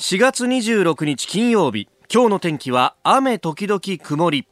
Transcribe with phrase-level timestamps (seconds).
[0.00, 1.88] 4月26日金曜日。
[2.08, 4.46] 今日の天気は雨時々曇り。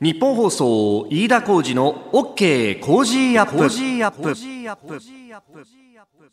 [0.00, 3.68] ニッポン放送飯田浩司の OK Cozy up。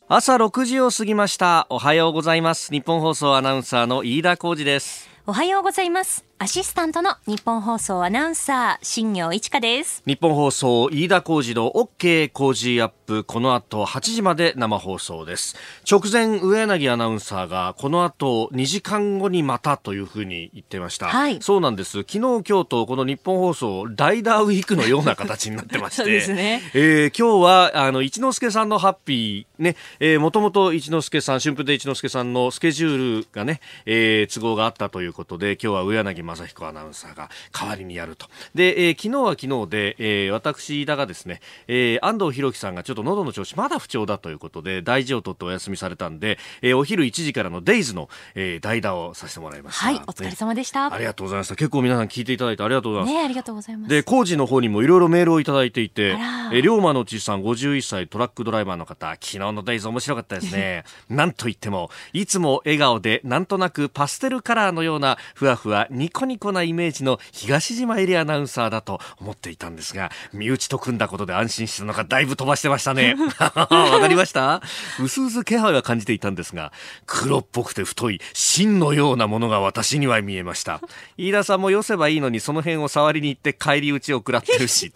[0.07, 1.67] 朝6時を過ぎました。
[1.69, 2.71] おはようございます。
[2.71, 6.23] ニッポン放送アナウンサーの飯田浩司ですおはようございます。
[6.37, 10.03] アシスタントのニッポン放送アナウンサー新行市佳です。
[10.05, 13.23] ニッポン放送飯田浩司の OK Cozy up。
[13.23, 15.55] この後8時まで生放送です。
[15.89, 21.99] 直前上柳アナウンサーがこの後2時間後にまたというふうに言ってました、はい、そうなんです。
[21.99, 26.03] 昨日今日とこの日本放送ライダーウィークのような形になってまして。
[26.03, 38.27] そうですね、えー、今日はあの一之輔さんのハッピーね、えー、もともと一之輔さん春風亭一之輔さんのスケジュールがね、えー、都合があったということで今日は上柳正彦アナウンサーが代わりにやると。
[38.53, 49.85] で、えー、昨日は昨日で、えー、私だがですね、えー、安藤博樹さんがちょっと喉の調子まだ不調だということで、大事を取ってお休みされたんで、えー、お昼1時からのデイズの、えー、代打をさせてもらいました。
[49.85, 51.55] はい、お疲れ様でした、ね、ありがとうございました。
[51.55, 53.13] 結構皆さん聞いていただいてありがとうございます。
[53.15, 53.89] ね、ありがとうございます。
[53.89, 56.17] で、工事の方にもいろいろメールをいただいていて、
[56.51, 60.83] えー、龍馬のちさん51歳トラックドライバーの方、昨日のデイズ面白かったですね。
[61.09, 65.04] なんといっても、いつも笑顔で、なんとなくパステルカラーのような
[65.35, 73.15] ふわふわニコニコなイメージの東島エリアアナウンサーだと思っていたんですが、身内と組んだことで安心したのかだいぶ飛ばしてましたね。
[73.39, 74.61] わかりました？
[74.99, 76.71] うすうす気配は感じていたんですが、
[77.05, 80.81] 黒っぽくて太い芯のようなものが私には見えました。
[81.17, 84.91] 飯田さんも寄せばいいのにその辺を触りに行って帰り討ちを食らってるし。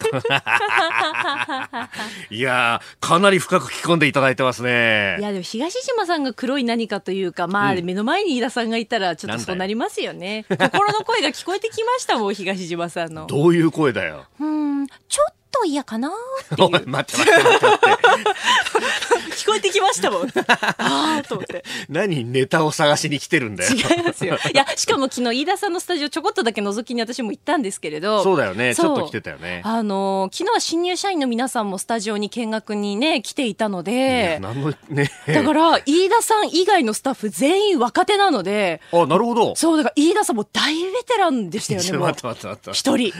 [2.30, 5.16] いやかなり深く聞き込んでいただいてますね。
[5.18, 10.44] いや、でも東島さんが黒い何かというか、まあ、うん、目の前に飯田さんがいたらちょっとそうなりますよね。
[10.48, 13.26] 心の声が聞こえてきましたもん、東島さんの。
[13.26, 14.26] どういう声だよ。
[14.38, 16.12] うん、ちょっと嫌かなっ
[16.56, 16.70] ていう。
[16.70, 17.86] 待って待って待って。
[19.40, 20.28] 聞こえてきましたもん。
[20.78, 21.64] ああ、と思って。
[21.88, 23.70] 何ネタを探しに来てるんだよ。
[23.70, 24.38] 違いますよ。
[24.52, 28.22] いや、しかも昨日飯田さんのスタジオちょこっとだけ覗きに私も行ったんですけれど。
[28.22, 28.74] そうだよね。
[28.74, 29.62] ちょっと来てたよね。
[29.64, 34.38] あのー、昨日は新入社員の皆さんもスタジオに見学にね、来ていたので。
[34.42, 35.10] 何のね。
[35.26, 38.82] だから、飯田さん以外のスタッフ全員若手なので。
[38.92, 39.56] あ、なるほど。
[39.56, 41.98] そう、だから飯田さんも大ベテランでしたよね。
[41.98, 42.70] 待って待って待って。
[42.72, 43.14] 一人。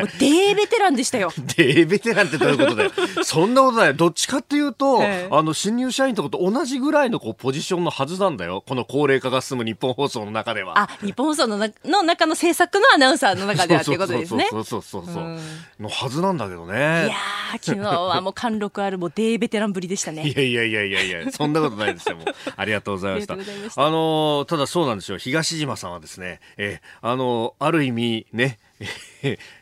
[0.00, 1.32] もうデーベテランでしたよ。
[1.56, 2.90] デーベテランってどういうことだよ。
[3.22, 8.62] そんなことないどっちかっていうと、えあの、新入社員とかと同じぐらいのこうポジションのはずなんだよ。
[8.66, 10.78] この高齢化が進む日本放送の中では。
[10.78, 14.48] あ、日本放送のなの中の制作のアナウンサーの中ではっていうことですね。
[14.50, 15.38] そうそうそうそう
[15.80, 17.06] のはずなんだけどね。
[17.06, 17.14] いや
[17.60, 20.28] 昨日はもう貫禄あるもうデーベテランぶりでしたね。
[20.28, 22.18] いやいやいやいやいや、そんなことないですよ。
[22.56, 23.34] ありがとうございました。
[23.34, 25.18] あのただそうなんですよ。
[25.18, 28.58] 東島さんはですね、えあのある意味ね、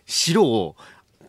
[0.07, 0.77] 白を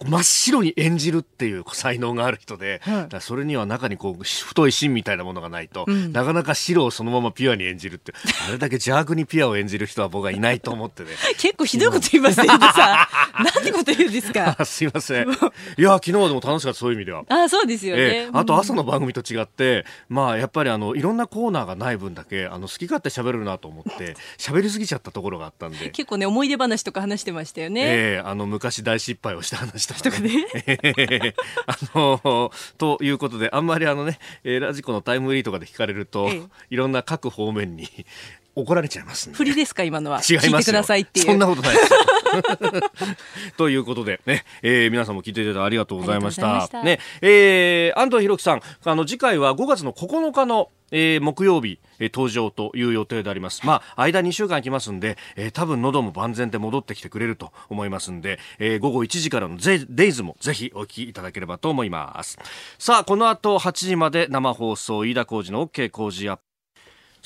[0.08, 2.81] 真っ白に演じるっていう才能がある人で、
[3.12, 8.14] うん、それには中にこう太い芯みたいなものがないと、うん、なかなか白をそのままピュアに演じるって
[8.47, 11.09] あれだけ邪悪にピュアを演じる人は僕はいないと思ってね。
[11.38, 13.09] 結構ひどいこと言いますねさ
[13.40, 14.64] なんてこと言うんですか？
[14.66, 15.30] すいません。
[15.78, 25.90] いや昨日はでも楽しかったそういう意味ではあそうですよね、えー、あと朝の番組と違って、まあやっぱりあのいろんなコーナーがない分だけあの好き勝手喋るなと思って喋りすぎちゃったところがあったんで。
[25.90, 27.81] 結構ね思い出話とか話してましたよね。
[27.81, 30.45] ええー、あの昔大失敗をした話とかね。
[31.67, 37.87] あのということであんまりあのね、えー、ラジコのタイムリーとかで聞かれると、ええ、いろんな各方面に
[38.56, 40.18] 怒られちゃいます振りですか今のは。
[40.18, 41.25] 違います聞いてくださいっていう。
[41.25, 41.90] そんなことないです
[43.58, 46.68] ということでね、えー、皆さんも聞いていただいてありがとうございました。
[46.84, 53.66] ねえー、安藤博樹さんあの次回は5月の9日のえー、木曜日、えー、登場という予定であります。
[53.66, 62.38] まあ、間2週間来ますんで、えー、多分喉も万全で戻ってきてくれると思いますんで、えー、午後1時からのデイズもぜひお聞きいただければと思います。
[62.78, 66.53] さあ、この後8時まで生放送、飯田浩二の OK 工事アップ。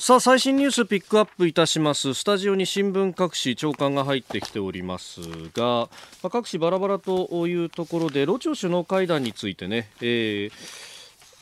[0.00, 2.14] さあ最新ニュースピックアップいたします。
[2.14, 5.20] スタジオに新聞各紙長官が入ってきております
[5.52, 5.88] が、
[6.22, 10.87] まあ、各紙バラバラというところでロ朝首脳会談についてね、えー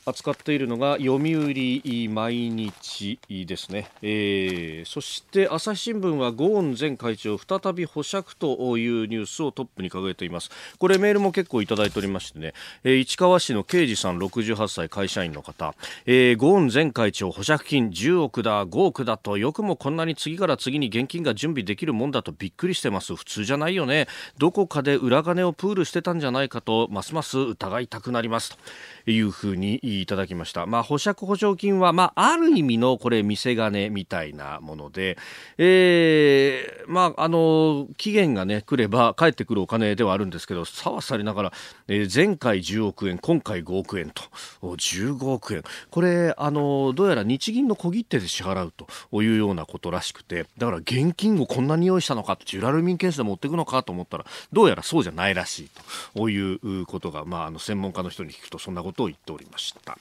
[0.06, 10.50] 扱っているのが読売毎日ですね、えー、そして朝日新聞はゴーン前会長再び保釈というニュースをトップに掲げています。
[10.78, 12.54] これメールも結構いただいておりましてね、
[12.84, 15.74] えー、市川市の刑事さん68歳会社員の方、
[16.06, 23.16] えー、ゴーン前会長保釈金10億だ5億だとよくもこんなに次から次に現金が準備できるもんだとびっくりしてます。
[23.16, 24.06] 普通じゃないよね。
[24.38, 28.58] どこかで裏金をプールしてたんじゃないかとますます疑いたくなりますと。
[29.06, 30.66] いうふうにいただきました。
[30.66, 35.16] まあ、保釈保証金は、まあ、ある意味のこれ、見せ金みたいなもので、
[35.58, 41.52] えー、まあ、あの、期限がね、来れば返ってくるお金ではあるんですけど、さわさりながら、
[41.88, 44.22] えー、前回10億円、今回5億円と、
[44.62, 45.62] 15億円。
[45.90, 55.70] これ、あの、どうやら日銀の小切手で支払うというようなことらしくて、だから現金をこんなに用意したのか、ジュラルミンケースで持っていくのかと思ったら、どうやらそうじゃないらしい
[56.14, 59.98] ということが、まあ、あの、専門家の人に聞くとそんなことを言っておりました。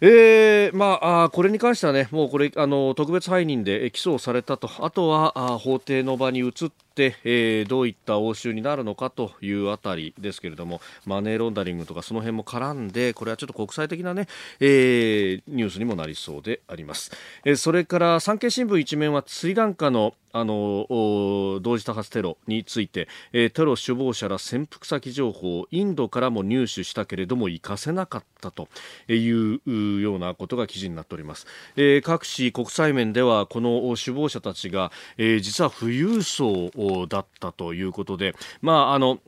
[0.00, 6.52] えー、まあ、これに関してはね、もうこれ、あの、特別背任で起訴されたと、あとは、あ法廷の場に移っ、
[7.02, 14.28] えー、どういった応酬になるのかというあたりですけれども、マネーロンダリングとかその辺も絡んで、これはちょっと国際的なね、
[14.60, 17.12] えー、ニュースにもなりそうであります。
[17.44, 20.86] えー、それから、産経新聞一面はスリランカのあの
[21.62, 28.68] 同時多発テロについて、えー、テロ首謀者ら潜伏先情報をインドからも入手したけれども活かせなかったと
[29.06, 36.68] いうようなことが記事になっております、えー、各紙国際面ではこの首謀者たちが、えー、実は富裕層
[37.08, 39.18] だったということで、まああの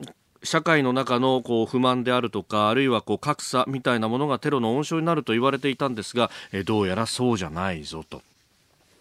[0.43, 8.21] 社会の中のこう不満であるとかあるいはこう格差みたいなものがテロの温床になると言われていたんですが、えどうやらそうじゃないぞと。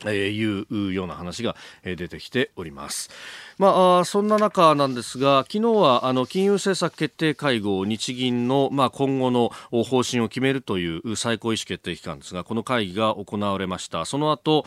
[0.04, 3.10] えー、いうような話がえ出てきております。
[3.58, 14.04] まあ、そんな中なんですが、昨日はあの金融政策決定会合、日銀の、まあ、今後の方針を決めるという最高意思決定機関ですが、この会議が行われました。
[14.04, 14.66] その後、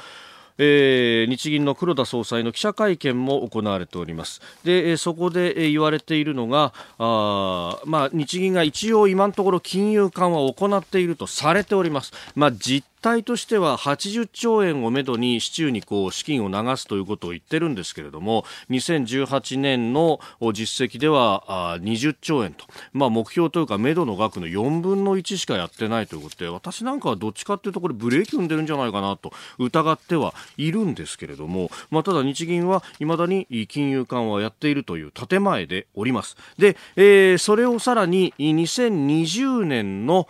[0.59, 4.41] えー、日銀の黒田総裁の記者会見も行われております。
[4.63, 20.19] でそこで言われているのがあ、まあ、日銀が一応今のところ金融緩和を行っているとされております、まあ、実態としては80兆円をめどに市中にこう資金を流すということを言ってるんですけれども2018年の
[20.53, 36.37] 実績では20兆円と、まあ、目標というかめどの額の4分の1しかやってないということで私なんかはどっちかというとこれブレーキ踏んでるんじゃないかなと疑ってはいるんですけれども、まあ、ただ日銀はいまだに金融緩和をやっているという建前でおります。
[36.57, 40.27] で、えー、それをさらに2020年の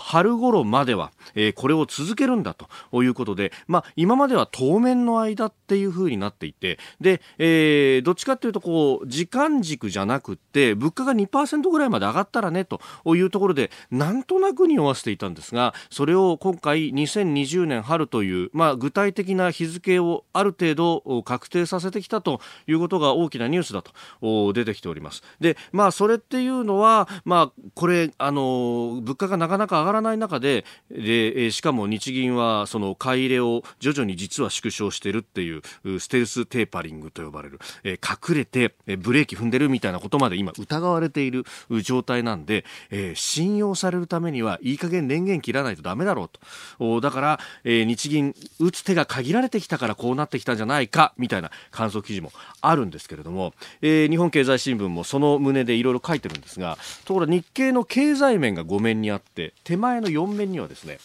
[0.00, 12.80] 春頃までは、えー、これを続けるんだということで、まあ、今までは当面の間っていう風になっていてで、えー、どっちかというとこう時間軸じゃなくて物価が2%ぐらいまで上がったらねと
[13.14, 25.22] いうところでなんとなくに合わせていたんですがそれを今回2020年春という、まあ、具体的な日付をある程度確定させてきたということが大きなニュースだと出てきております。
[25.40, 41.44] でまあそれっていうのは、まあ、これあの物価がなかなか上がらない中でで、しかも日銀はその買い入れを徐々に実は縮小しているっていうステルステーパリングと呼ばれる、え隠れてブレーキ踏んでるみたいなことまで今疑われている
[41.82, 46.30] 状態なんで、え信用されるためにはいい加減電源切らないとダメだろう
[46.78, 47.00] と。
[47.00, 60.98] だから、え日銀打つ手が限られてきたからこうなってきたんじゃないかみたいな観測記事もあるんですけれども、え日本経済新聞もその旨でいろいろ書いてるんですがところが日経の経済面が5面にあってって手前の4面にはですね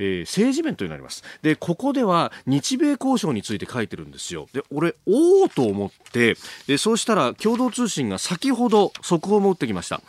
[0.00, 1.24] えー、政治面というのがあります。
[1.42, 4.48] で、ここでは日米交渉について書いてるんですよ。
[4.52, 6.36] で、俺、おおと思って、
[6.68, 10.00] で、そうしたら共同通信が先ほど速報も打ってきました。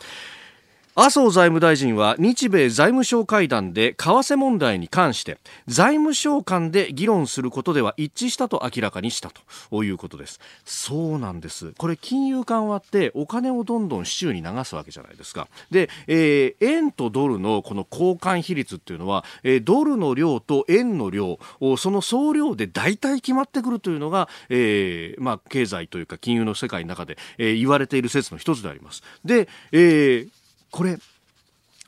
[1.00, 9.30] 麻生財務大臣は日米財務省会談で為替問題に関して財務省間で議論することでは一致したと明らかにした
[9.70, 10.40] ということです。
[10.66, 11.72] そうなんです。
[11.78, 15.48] これ金融緩和ってお金をどんどん市中に流すわけじゃないですか。
[15.70, 21.38] で、えー、円とドルのこの交換比率っていうのは、えー、ドルの量と円の量
[21.78, 29.02] その総量で大体決まってくるというのが、えーまあ、経済というか金融の世界の中で、えー、言われている説の一つであります。
[29.24, 30.39] で、えー
[30.70, 30.98] これ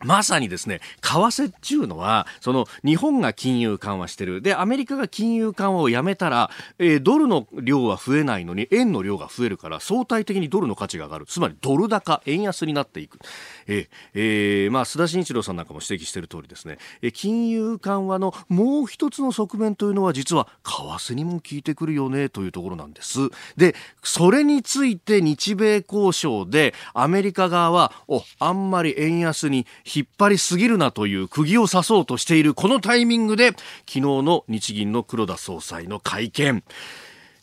[0.04, 4.42] まさにですね、為替っていうのは、その日本が金融緩和してる。
[4.42, 11.26] で、アメリカが金融緩和をやめたら、えー、ドルの量は増えないのに、円の量が増えるから、相対的にドルの価値が上がる。
[11.26, 13.18] つまり、ドル高、円安になっていく。
[13.66, 23.18] えー、えー、まあ、須田慎一郎さんなんかも指摘している通りですね、えー、金融緩和のもう一つの側面というのは、実は、為替にも効いてくるよね、というところなんです。
[23.56, 36.62] で、それについて日米交渉で、アメリカ側は、お、あんまり円安に引っ張りすぎるなという釘を刺そうとしているこのタイミングで昨日の日銀の黒田総裁の会見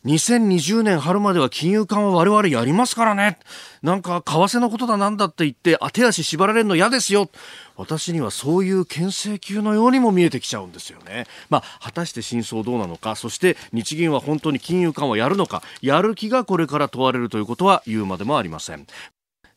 [0.05, 3.37] 2020年春までは金融緩和我々やりますからね。
[3.81, 7.29] なんか、為替のことだなんだって言って、手足縛られるの嫌ですよ。
[7.75, 11.27] 私にはそういう牽制球のようにも見えてきちゃうんですよね。
[11.49, 18.87] まあ、果たして真相どうなのか、そして日銀は本当に金融緩和やるのか、やる気がこれから問われるということは言うまでもありません。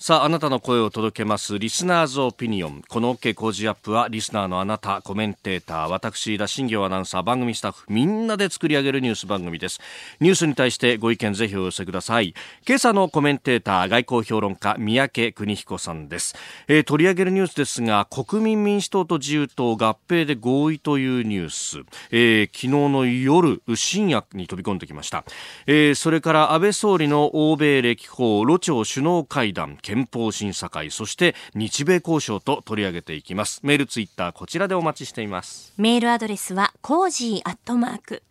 [0.03, 2.83] さあ、あなたの声を届けます、リスナーズオピニオン。
[2.89, 9.79] この OK 工事アップは、リスナーのあなた、コメンテーター、私、田新行アナウンサー、番組スタッフ、みんなで作り上げるニュース番組です。
[10.19, 12.35] ニュースに対してご意見ぜひお寄せください。
[12.67, 16.35] 今朝のコメンテーター、外交評論家、三宅邦彦さんです。
[16.67, 21.79] えー、取り上げるニュースですが、国民民主党と自由党合併で合意というニュース。
[22.11, 25.25] えー、昨日の夜、深夜に飛び込んできました。
[25.69, 33.61] えー、それから安倍総理の欧米歴訪、ロ朝首脳会談、憲法審査会そして日米交渉と取り上げていきます。
[33.63, 35.75] メールツイッターこちらでお待ちしています。
[35.77, 38.23] メールアドレスはコージーアットマーク。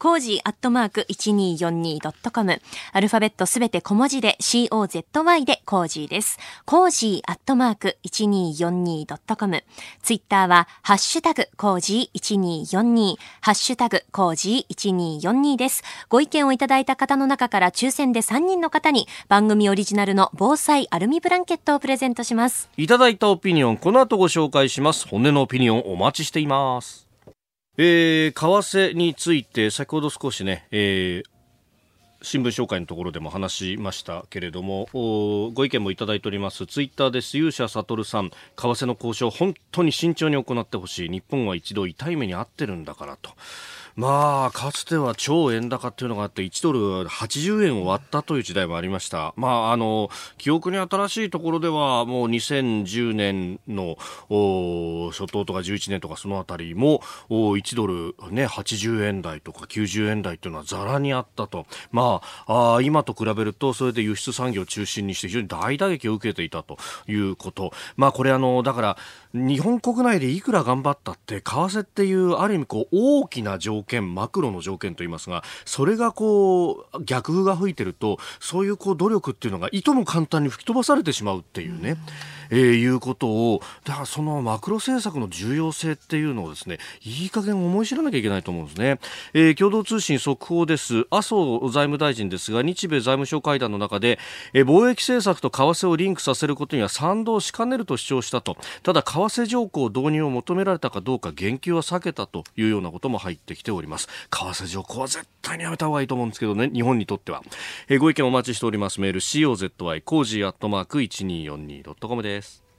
[0.00, 2.62] コージーアットマーク 1242.com。
[2.92, 6.38] アルファベットすべて小文字で COZY でコージーです。
[6.64, 9.62] コージーアットマーク 1242.com。
[10.02, 13.16] ツイッターはハッシュタグコージー1242。
[13.42, 15.82] ハッシュタグコージー1242です。
[16.08, 22.70] ご意見をいただいた方の中から抽選で3人の方に番組オリジナルの防災アルミブランケットをプレゼントします。
[22.78, 25.06] いただいたオピニオン、この後ご紹介します。
[25.06, 27.09] 本音のオピニオンお待ちしています。
[27.82, 31.30] えー、為替について先ほど少しね、えー、
[32.20, 36.66] 新聞紹介のところでも話しましたけれどもご意見もいただいております。
[36.66, 37.38] ツイッターです。
[37.38, 38.28] 勇者悟さん。
[38.28, 41.08] 為替の交渉本当に慎重に行ってほしい。
[41.08, 43.30] 日本は一度痛い目に遭ってるんだからと。
[44.00, 49.34] まあ、かつては超円高っていうのがあって、1ドル80円を割ったという時代もありました。
[49.36, 53.98] まあ、あの、記憶に新しいところでは、もう2010年の
[55.10, 61.66] 初頭とか11年とかそのあたりも、1ドルね、80円台とか90円台っていうのはざらにあったと。
[61.92, 67.74] まあ、あ今と比べると、それで輸出産業を中心にして非常に大打撃を受けていたということ。
[67.98, 68.96] まあ、これあの、だから、
[69.34, 81.90] 日本国内でいくら頑張ったって、為替っていうある意味こう大きな条件、マクロの条件といいますが、それがこう逆風が吹いてると、そういうこう努力っていうのがいとも簡単に吹き飛ばされてしまうっていうね。
[81.90, 81.98] うん。
[82.50, 88.98] えー、いうことをだからそのマクロ政策の重要性っていうのをですねいい加減思い知らなきゃいけないと思うんですね、
[89.32, 91.06] えー、共同通信速報です。
[91.10, 94.18] 麻生財務大臣ですが日米財務省会談の中で、
[94.52, 98.56] えー、貿易政策と為替をリンクさせることには賛同しかねると主張したと。
[98.82, 104.08] ただ為替条項導入を求められたかどうか言及は避けたというようなことも入ってきております。
[104.30, 106.68] 為替条項は絶対にやめた方がいいと思うんですけどね。
[106.68, 107.42] 日本にとっては、
[107.88, 109.00] えー、ご意見お待ちしております。
[109.00, 112.69] メール COZY コージーアットマーク 1242.com です。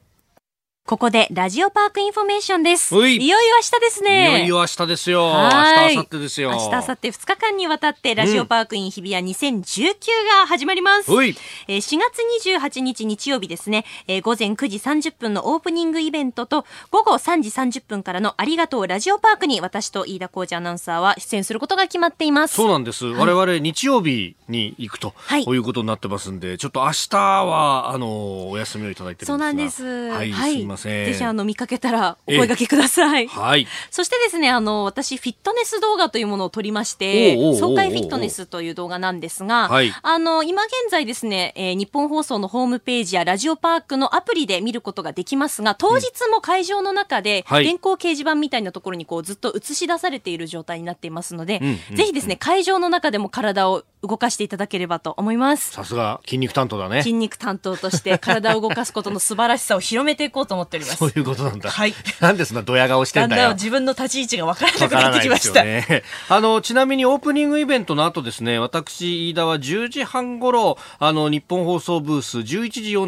[0.92, 2.94] ここでラジオパークインフォメーションです。
[2.94, 4.40] いよいよ明日ですね。
[4.40, 5.22] いよいよ明日ですよ。
[5.22, 6.52] 明日、明後日ですよ。
[6.52, 9.94] 明日、明後日2日間にわたってラジオパークイン日比谷2019
[10.42, 11.10] が始まります。
[11.10, 11.36] うん、えー、
[11.78, 22.56] 4月28日日曜日ですね、えー、午前9時30分のオープニングイベントと午後3時30分からのありがとうラジオパークに私と飯田浩二アナウンサーは出演することが決まっています。
[22.56, 23.06] そうなんです。
[23.06, 29.86] はい、我々日曜日に行くと、はい、こういうことになってますんで、ちょっと明日はあのお休みをいただいてるんですがそうなんです。
[29.86, 30.81] はい、はい、すみません。
[30.84, 33.28] ぜひあの見かけたらお声掛けください。
[33.28, 33.68] はい。
[33.90, 51.60] そしてですね、あの私フィットネス動画というものを撮りまして、爽快フィットネスという動画なんですが、はい、あの今現在ですね、えー、日本放送のホームページやラジオパークのアプリで見ることができますが、当日も会場の中で、うん、電光掲示板みたいなところにこうずっと映し出されている状態になっていますので、
[51.90, 55.72] うん、ぜひですね会場の中でも体を動かしていただければと思います。
[55.72, 56.22] さすが。
[56.26, 57.04] 筋肉担当だね。
[57.04, 60.98] 筋肉担当として体を動かすことの素晴らしさを広めていこうと思っております。
[60.98, 61.70] そういうことなんだ。
[61.70, 61.94] はい。
[62.20, 63.54] なんでそんなドヤ顔してんだよ。
[63.54, 72.44] 自分の立ち位置が分からなくなってきました、ね、あのちなみにオープニングイベントの後ですね私飯田は10時半頃あの日本放送ブース11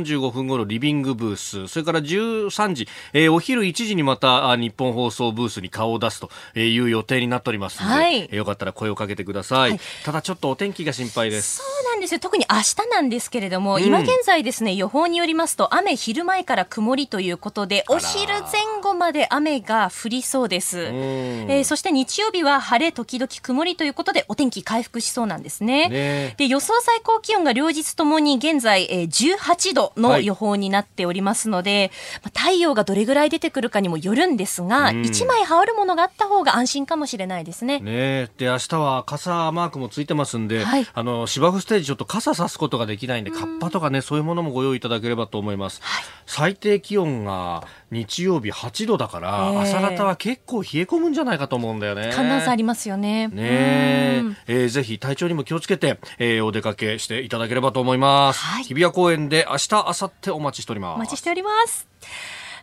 [0.05, 6.29] 時45分頃リビングブースそれから13時、えー、お昼1時にまた日本放送ブースに顔を出すと
[6.59, 11.57] いう予定になっておりますので、はい、えー、よかったら声をかけてください、はい、ただちょっとお天気が心配です。
[11.57, 12.19] そうなんですよ。
[12.19, 37.81] 特に明日なんですけれども、うん、今現在ですね予報によりますと雨昼前から曇りということでお昼前後まで雨が降りそうです、えー、そして日曜日は晴れ時々曇りということでお天気回復しそうなんですね、ね、で予想最高気温が両日ともに現在、えー、18度の予報になっておりますので、はい、太陽がどれぐらい出てくるかにもよるんですが、うん、1枚羽織るものがあった方が安心かもしれないですね。
[37.81, 38.29] ね。
[38.37, 45.81] で明日は傘マークもついてますんで、はい、あの芝生ステージちょっと傘さすことができないんで、カッパとかね、そういうものもご用意いただければと思います。
[45.83, 47.32] はい、最低気温が
[47.91, 52.11] 日曜日8度だから、えー、朝方は結構冷え込むんじゃないかと思うんだよね。
[52.13, 53.27] 寒暖差ありますよね。
[53.27, 58.39] ねえー、ぜひ体調にも気をつけて、えー、お出かけしていただければと思います。
[58.39, 60.95] はい、日比谷公園で明日、明後日お待ちしております。
[60.95, 61.87] お待ちしております。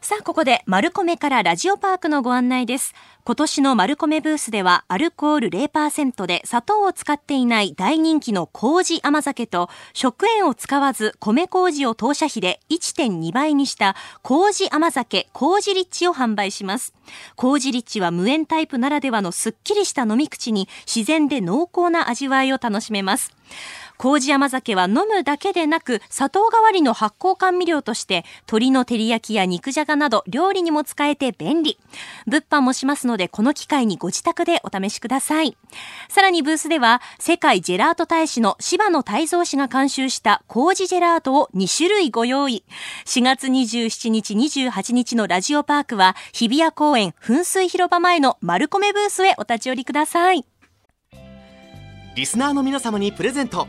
[0.03, 2.95] さあ、ここで、マルコメからラジオパークのご案内です。
[3.23, 16.95] 今年のマルコメブースでは、アルコール0%で砂糖を使っていない大人気の麹甘酒と、食塩を使わず米麹を当社比で1.2倍にした麹甘酒麹リッチを販売します。
[17.37, 23.35] 麹リッチは無塩タイプならではのすっきりした飲み口に自然で濃厚な味わいを楽しめます。
[24.01, 31.79] 麹甘酒は飲むだけでなく、砂糖代わりの発酵甘味料として、鶏の照り焼きや肉じゃがなど料理にも使えて便利。
[32.27, 35.55] 物販もしますので、この機会にご自宅でお試しください。
[36.09, 42.65] さらにブースでは、世界ジェラート大使の柴野泰造氏が監修した麹ジェラートを2種類ご用意。
[43.05, 50.47] 4月27日28日のラジオパークは、日比谷公園噴水広場前の丸米ブースへお立ち寄りください。
[52.17, 53.69] リスナーの皆様にプレゼント。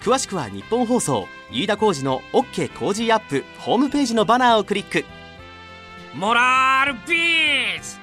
[0.00, 5.04] 詳しくは日本放送飯田浩司の OK 工事アップホームページのバナーをクリック。
[6.14, 8.00] モラルビーズ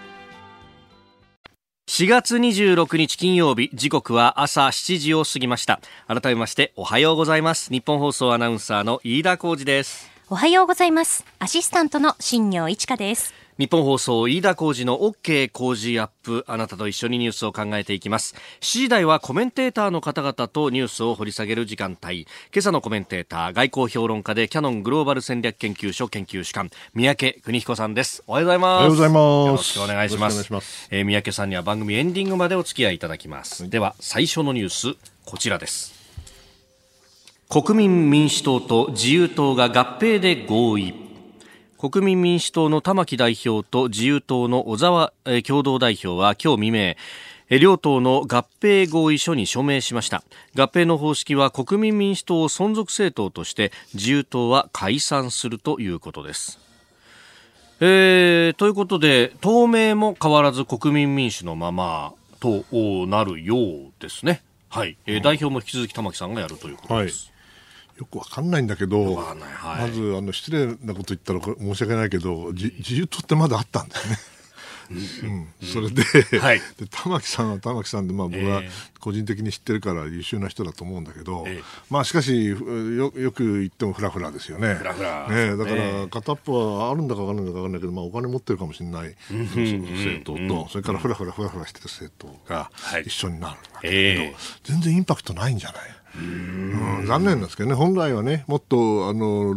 [1.89, 5.79] 4月26日金曜日時刻は朝7時を過ぎました。
[6.07, 7.71] 改めましておはようございます。
[7.71, 10.11] 日本放送アナウンサーの飯田浩司です。
[10.29, 11.25] おはようございます。
[11.39, 18.35] アシスタントの新業一華です日本放送飯田浩二の OK 工事アップあなたと一緒にニュースを考えていきます。
[18.61, 22.27] 7時台はコメンテーターの方々とニュースを掘り下げる時間帯。
[22.53, 28.23] 今朝のコメンテーター外交評論家でキャノングローバル戦略研究所研究主幹三宅邦彦さんです。
[28.27, 28.69] おはようございます。
[28.69, 29.17] おはようございます。
[29.17, 30.43] よろしくお願いします。
[30.43, 30.49] し
[30.91, 34.95] えー、三宅さんには番組エンディングまでお付き合いいただきます、では最初のニュース
[35.25, 35.97] こちらです。
[37.49, 41.06] 国民民主党と自由党が合併で合意
[41.77, 45.13] 国民民主党の玉木代表と自由党の小沢
[45.45, 46.95] 共同代表は今日未明
[47.59, 50.23] 両党の合併合意書に署名しました。
[50.55, 56.59] 合併の方式は国民民主党を存続政党として自由党は解散するということです。
[57.79, 62.65] えー、ということで党名も変わらず国民民主のままと
[63.05, 64.41] なるようですね。
[64.69, 67.36] はい、えー、代表も引き続き玉木さんがやるということです、はい
[67.97, 69.33] よくわかんないんだけど、は
[69.79, 74.17] い、まずあの失礼なこと言ったら申し訳ないけど自由党ってまだあったんだよね。
[74.89, 76.03] うん、それで
[76.39, 78.61] はい、で玉木さんは玉木さんで、まあ、僕は
[78.99, 84.75] 個人的に知ってるから優秀な人だと思うんだけど、えー、まあ、しかしよよく言ってもフラフラですよね。
[84.75, 85.27] フラフラ。
[85.29, 89.15] ねだから片っぽはあるんだか分からないんだか分からないけど、まあ、お金持ってるかもしれない。
[89.29, 92.71] 政党と、それからフラフラフラフラしてる政党が
[93.05, 94.35] 一緒になるわけだけど、はいえ。
[94.35, 95.81] ー、全然インパクトないんじゃない？
[96.19, 96.19] う
[97.03, 99.53] ん、残念ですけどね、本来はね、もっとあの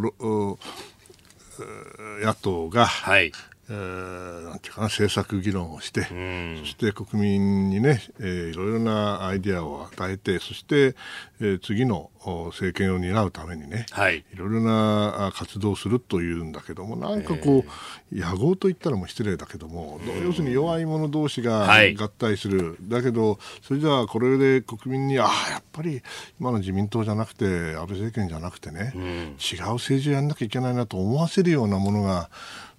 [2.22, 3.32] 野党が、はい、
[3.70, 10.96] えー、なんていうかな政策議論をして、そして国民にね、えー、いろいろなアイディアを与えてそして、
[11.40, 12.10] えー、次の
[12.46, 26.02] 政権を担うためにね、はい、いろいろな活動をするというんだけどもなんかこう、野合と言ったらもう失礼だけども、要するに弱い者同士が合体する、はい、だけどそれじゃあこれで国民にああやっぱり
[26.40, 32.30] 今の自民党じゃなくて安倍政権じゃなくてね、うん、違う政治をやんなきゃいけないなと思わせるようなものが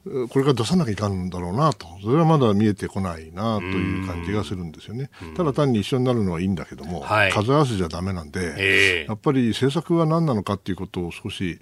[0.03, 5.11] これから出さなきゃいかんだろうなと、それはまだ見えてこないなという感じがするんですよね。
[5.37, 11.59] ただ単に一緒になるのはいいんだけども、はい、数合わせじゃだめなんで、やっぱり政策は何なのかっていうことを少し、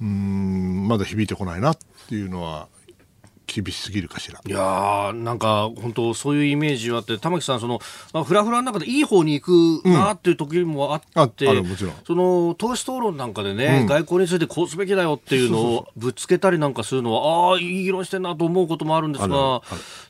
[0.00, 2.68] うん、まだ響いてこないなっていうのは
[3.46, 4.40] 厳しすぎるかしら。
[4.44, 7.80] いやなんか本当そういうイメージはあって、玉木さん、その、
[8.12, 11.94] まあ、フラフラの中でいい方に行くなっていう時もあって、うん、もちろん。
[12.06, 19.62] その、党首討論なんかでね、うん、外交についてこうすべきだよっていうのをぶつけたりなんかするのは、ああ、いい議論してんなと思うこともあるんですが、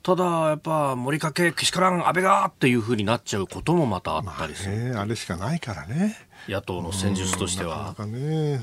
[0.02, 4.94] ただ、やっぱ、森かけ、けしからん、安倍がっていうふうになっちゃうこともまたあったりする。
[4.94, 6.23] まあ、あれしかないからね。
[6.48, 7.88] 野党の戦術としては。
[7.88, 8.60] なかなかね、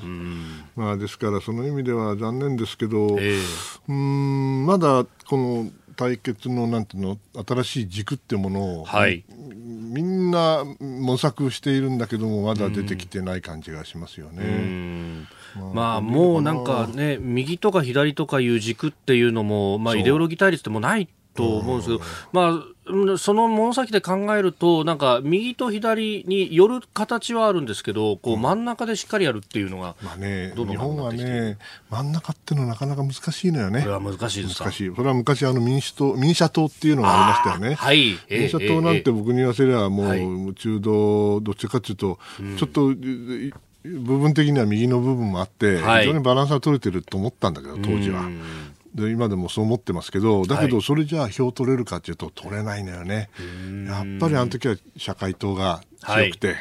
[0.75, 3.41] まあ、ですからその意味では残念ですけど、えー、
[3.89, 15.27] うんまだこの対決のなんていうの新しい軸っていうものを、はい、みんな模索しているんだけどもまだ出てきてない感じがしますよね。
[15.55, 31.57] まあ、まあ、もうなんかね右とか左とかいう軸っていうのも、まあ、イデオロギー対立でもないと思うんですけど、まあ、その物先で考えると、なんか右と左による形はあるんですけど、こう真ん中でしっかりやるっていうのが、まあね、日本はね、
[31.89, 33.81] 真ん中っていうのはなかなか難しいのよね。
[33.81, 34.91] これは難しいです難しい。
[34.95, 37.75] それは昔あの民主党、民社党っていうのがありましたよね。
[37.75, 38.17] はい。
[38.29, 42.19] 民社党なんて僕に言わせればもう、中道、どっちかっていうと、
[42.57, 42.93] ちょっと、
[43.83, 48.29] 部分的には右の部分もあって、非常にバランスが取れてると思ったんだけど、当時は。
[48.95, 53.29] で今でもそう思ってますけどだけどそれじゃあ票取れるかというと取れないのよね、
[53.87, 56.57] やっぱりあの時は社会党が強くて、はい、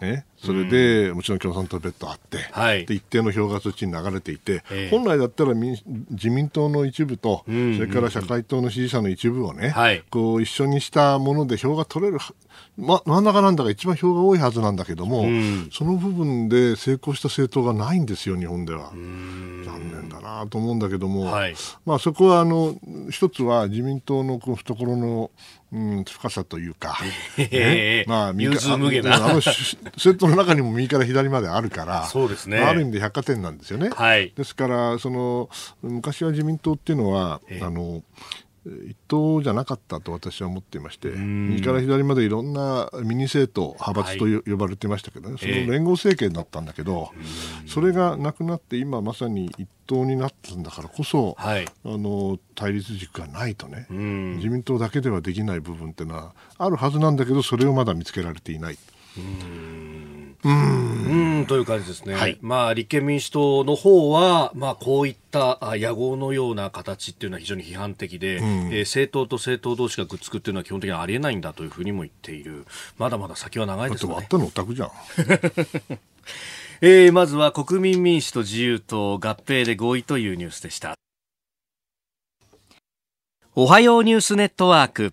[0.00, 5.76] ね、それで、もちろん共産党別途あって、はい、で一定の票がそっちに流れていて、えー、本来だったら民
[6.10, 12.18] 自民党の一部と、それから社会党の支持者の一部をね、はい、こう一緒にしたもので票が取れる、
[12.76, 15.26] ま、真ん中なんだが一番票が多いはずなんだけども、
[15.72, 18.90] その部分で成功した政党がないんですよ、日本では。
[18.90, 22.76] 残念だなと思うんだけども、はい、まあ、そこはあの
[23.10, 25.30] 一つは自民党の懐の
[25.72, 26.98] うん、深さというか、
[27.38, 28.90] ね、まあ、右あの
[29.40, 29.60] セ
[30.10, 33.90] ットの中にも右から左まであるから、そうですね、あ、る意味で百貨店なんですよね。
[33.90, 35.48] はい、ですからその、
[35.82, 38.02] 昔は自民党っていうのは、あの
[38.66, 58.78] 一党じゃなかったと私は思っていまして、右から左までいろんなミニ政党、派閥と、はい、呼ばれてましたけどね、その連合政権だったんだけど、えー、それがなくなって、今まさに一党になったんだからこそ、はい、あの対立軸がないとね、自民党だけではできない部分っていうのはあるはずなんだけど、それをまだ見つけられていない。
[60.42, 61.46] うん。
[61.46, 72.66] という感じですね、はい、まあ、立憲民主党の方は、まあ、こういった野合のような形っていうのは非常に批判的で、うん、えー、政党と政党同士がくっつくっていうのは基本的にはありえないんだというふうにも言っている、
[72.98, 74.14] まだまだ先は長いですね。
[74.14, 74.90] だってのオタクじゃん。
[76.82, 80.94] えー、まずは国民民主と自由党合併で合意というニュースでした。
[83.54, 85.12] おはようニュースネットワーク。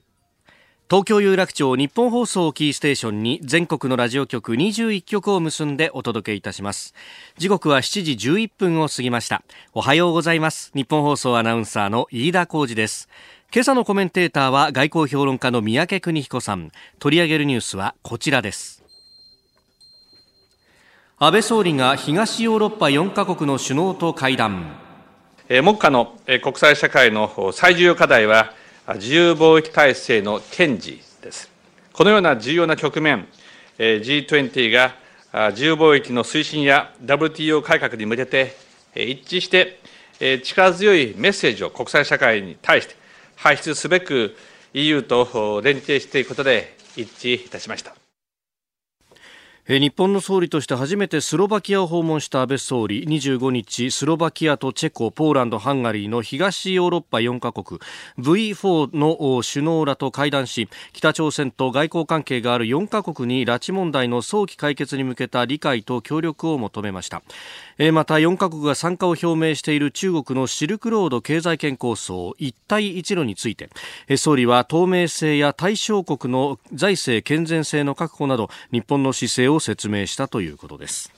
[0.89, 6.93] 東京有楽町日本放送キーステーションに全国のラジオ局21局を結んでお届けいたします。
[7.38, 9.43] 時刻は7時11分を過ぎました。
[9.73, 10.71] おはようございます。
[10.73, 13.10] 日本放送アナウンサーの飯田浩二です。
[13.54, 16.71] 今朝のコメンテーターは外交評論家の三宅邦彦さん。
[17.00, 18.82] 取り上げるニュースはこちらです。
[21.17, 24.78] 安倍総理が東ヨーロッパ4カ国の首脳と会談。
[25.50, 28.54] 目下の国際社会の最重要課題は
[28.95, 31.52] 自由貿易体制の堅持です。
[31.91, 33.28] このような重要な局面、
[33.78, 34.95] G20 が
[35.52, 38.56] 自由貿易の推進や WTO 改革に向けて
[38.95, 39.82] 一致して
[40.41, 42.95] 力強いメッセージを国際社会に対して
[43.36, 44.38] 排出すべく
[44.73, 47.93] EU と連携していくことで一致いたしました。
[49.68, 53.06] 日本の総理として初めてスロバキアを訪問した安倍総理。
[53.06, 57.82] 25日スロバキアとチェコポーランドハンガリーの東ヨーロッパ4カ国。
[58.18, 67.22] V4 の首脳らと会談し北朝鮮と外交関係がある4カ国に拉致問題の早期解決に向けた理解と協力を求めました。
[67.92, 73.70] また4カ国が参加を表明している中国のシルクロード経済圏構想一帯一路について。
[74.16, 81.17] 総理は透明性や対象国の財政健全性の確保など日本の姿勢を説明したということです。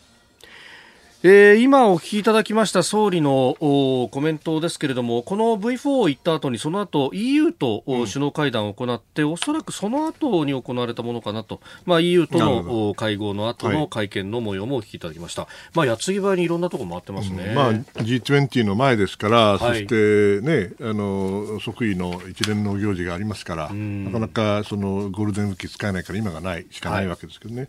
[1.21, 15.41] えー、今お聞きいただきました総理のコメントですけれども、この V4 を行った後に、その後 EU と首脳会談を行って、うん、おそらくその後に行われたものかなと、まあ、EU との会合の後の会見の模様もお聞きいただきました。
[15.41, 17.47] はい、まあ、矢継ぎ早にいろんなところ回ってますね。
[17.49, 27.67] うん、まあ、G20 の前ですから、はい、そしてね、あの、即位の一連の行事がありますから、なかなかそのゴールデンウィーク使えないから今がない、しかないわけですけどね。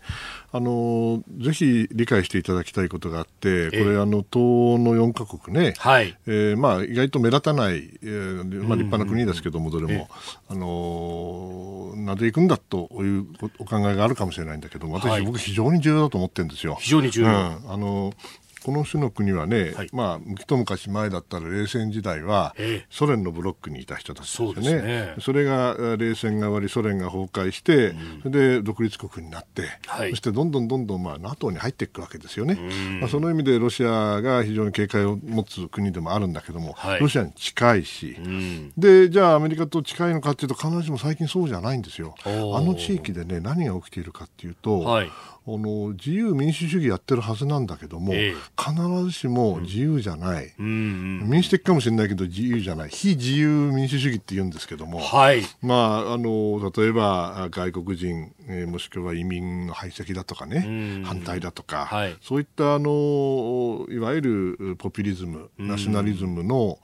[0.51, 6.17] はい、あの、ぜひ理解していただきたいことがあって、、これ、あの東の4か国ね、はい。
[6.27, 10.09] えーまあ、意外と目立たない、えーまあ、立派な国ですけども、どれも、
[10.49, 13.27] あのなぜ行くんだという
[13.59, 16.77] お考えがあるかもしれないんだけど私、はい、僕、非常に重要だと思ってるんですよ。
[16.79, 18.13] 非常に重要、うん、あの
[18.63, 22.55] この種の国はね、はい、まあ、一昔前だったら冷戦時代は、
[22.89, 24.81] ソ連のブロックにいた人たちですね。
[24.81, 25.15] ね。
[25.19, 32.57] それが冷戦が終わり、ソ連が崩壊して、うん、それで独立国になって、はい、そしてどんどんどんどん、まあ、NATO に入っていくわけですよね。
[32.99, 38.17] まあ、その意味でロシアが非常に警戒を持つ国でもあるんだけども、はい、ロシアに近いし、
[38.77, 42.15] で、じゃあアメリカと近いのかっていうと、必ずしも最近そうじゃないんですよ。
[42.25, 42.29] あ
[42.61, 45.11] の地域でね、何が起きているかっていうと、はい。
[45.47, 48.73] あの自由民主主義やってるはずなんだけども、え必
[49.05, 52.89] ずしも自由じゃない、うん、民主的かもしれないけど自由じゃない。
[52.89, 55.75] 非自由民主主義って言うんですけども、はい、ま
[56.07, 66.77] あ、あの例えば外国人えー、もしくは移民の排斥だとかね、反対だとか、はい、そういったあのいわゆるポピュリズム、ナショナリズムの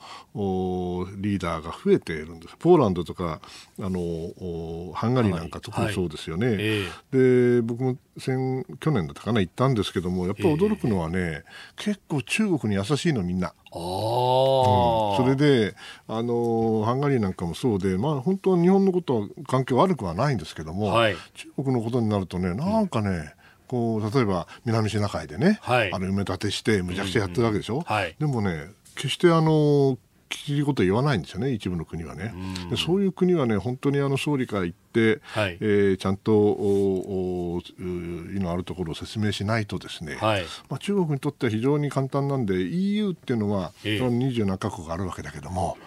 [1.17, 2.55] リーダーが増えているんです。
[2.57, 3.41] ポーランドとか
[3.79, 6.47] あのハンガリーなんか特にそうですよね。
[6.47, 6.55] はい。
[6.59, 13.53] えー、で僕も先去年だったかな行ったんですけどもやっぱり驚くのはね、えー、結構中国に優しいのみんな。
[13.69, 15.75] あうん、それで
[16.07, 23.29] あのハンガリーなんかもそうで、まあ、本当は日本のことは関係悪くはないんですけども、はい、中国のことになるとねなんかね、うん
[23.67, 29.97] こう例えば南シナ海でね、はい、あの埋め立てしてむちゃくちゃやってるわけでしょ、うんうんはい、でもね決してあの
[30.29, 32.33] きりこと言わないんですよね、一部の国はね。
[32.69, 45.77] でそういう国はね、本当にあの総理から言って、はい、えー、ちゃんとおお意のあるところを説明しないとですね、はい、まあ、中国にとっては非常に簡単なんで、EU っていうのは、ええ、27カ国あるわけだけども、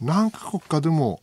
[0.00, 1.22] 何カ国かでも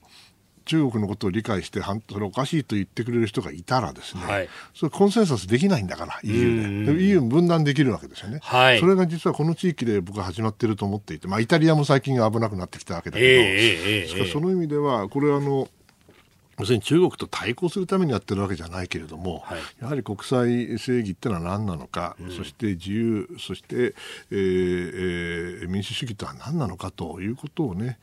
[0.66, 7.04] 中国のことを理解してそれおかしいと言ってくれる人がいたらですね、はい、それコンセンサスできないんだから EU で。
[7.04, 15.68] EU 分断できるわけですよね、はい、それが実はこの地域で僕は始まっていると思っていて、まあ、イタリアも最近危なくなってきたわけだけど、えー、しかその意味ではこれはあの
[16.60, 23.96] 要するに中国と対抗するためにやってるわけじゃないけれども、はい、やはり国際正義ってのは何なのか、うん、そして自由、そして、
[24.32, 27.98] えーえー、民主主義とは何なのかということをね、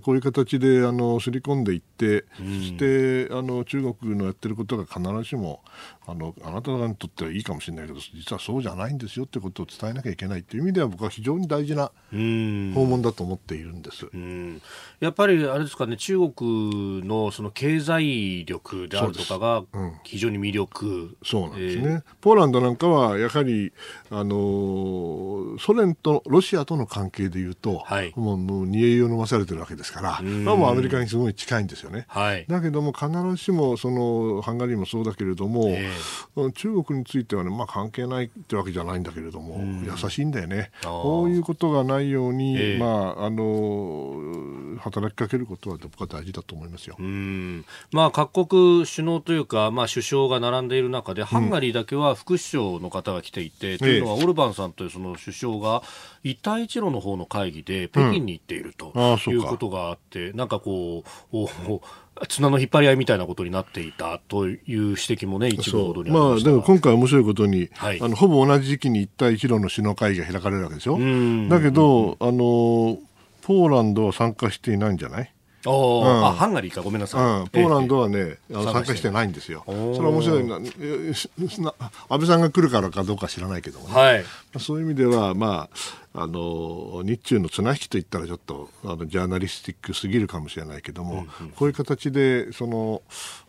[0.00, 5.60] こういう形であのすり込んでいって、うん、そしてあの中国のやってることが必ずしも
[6.06, 14.06] あのあなた方にとってはいいかもしれないけど実はそうじゃないんですよってことを伝えなきゃいけないという意味では僕は非常に大事な訪問だと思っているんです。
[15.00, 19.62] やっぱりあれですかね中国のその経済力であるとかが
[20.04, 21.16] 非常に魅力。
[21.24, 23.72] そうなんですね、えー、ポーランドなんかはやはり
[24.10, 32.04] あのソ連とロシアとの関係でいうと、はい、もうもう煮え湯を飲まされてるわけですから、まあ、もうアメリカにすごい近いんですよね。
[32.08, 40.70] はい、だけども必ずしもそのハンガリーもそうだけれども、えー、中国についてはね、まあ、関係ないってわけじゃないんだけれども、優しいんだよね。
[40.82, 46.96] こういうことがないように、えー、まああの働きかけることは僕は大事だと思いますよ。
[47.92, 55.82] まあ、各国首脳というか、まあ、首相が並んでいる中で、ハンガリーだけは副首相の方が来ていて、うん、というのは、オルバンさんというその首相が
[56.24, 58.92] 一帯一路の方の会議で北京に行っていると
[59.28, 70.98] いうことがあって、うん、なんかこう、綱の引っ張り合いみたいなことになっていたという指摘もね、一部ままあ、でも今回面白いことに、はい、あのほぼ同じ時期に一帯一路の首脳会議が開かれるわけでしょ？
[71.48, 72.98] だけど、あの、
[73.42, 75.32] ポーランドは参加していないんじゃない？
[75.64, 76.82] おうん、あハンガリーか。
[76.82, 79.28] ごめんなさい、うん、ポーランドはね、ええ、参加してない。
[79.28, 79.62] んですよ。
[79.66, 80.56] それは面白いな。
[80.56, 81.30] 安
[82.08, 84.24] 倍さんが来るからかどうか知らないけどもね、はい、
[84.58, 85.76] そういう意味ではまあ
[86.14, 93.02] あの日中の綱引きといったらちょっとあのジャーナリスティックすぎるかもしれないけども、うんうん、こういう形でその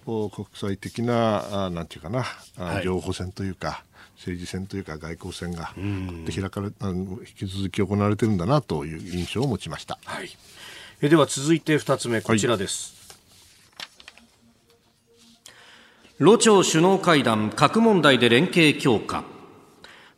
[0.06, 2.24] 国際的なあなんていうかな、
[2.58, 3.84] はい、情報戦というか
[4.16, 5.74] 政治戦というか外交戦が
[6.34, 9.98] 開かれ引き続き行われてるんだなという印象を持ちました。
[10.06, 10.30] はい。
[11.02, 12.96] えでは続いて2つ目こちらです、
[16.06, 19.33] はい、ロ朝首脳会談核問題で連携強化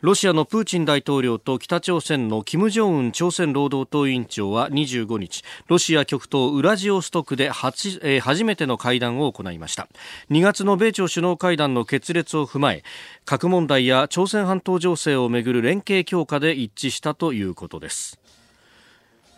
[0.06, 9.88] ロシアのプーチン大統領と北朝鮮の金正恩朝鮮労働党委員長は25日ロシア極東ウラジオストクで初,、えー、初めての会談を行いました。
[10.30, 12.84] 2月の米朝首脳会談の決裂を踏まえ
[13.26, 18.20] 核問題や朝鮮半島情勢をめぐる連携強化で一致したということです。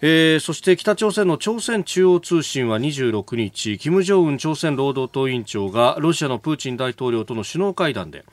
[0.02, 8.24] えー、そして北朝鮮の朝鮮中央通信は26日金正恩朝鮮労働党委員長がロシアのプーチン大統領との首脳会談で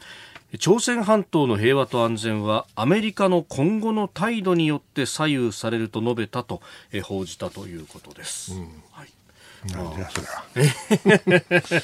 [0.59, 6.61] 朝鮮半島の平和と安全はアメリカの今後の態度によって左右されると述べたと、
[6.93, 8.55] えー、報じたということです。
[8.55, 9.09] うん、はい。
[9.73, 11.83] なんじゃそれ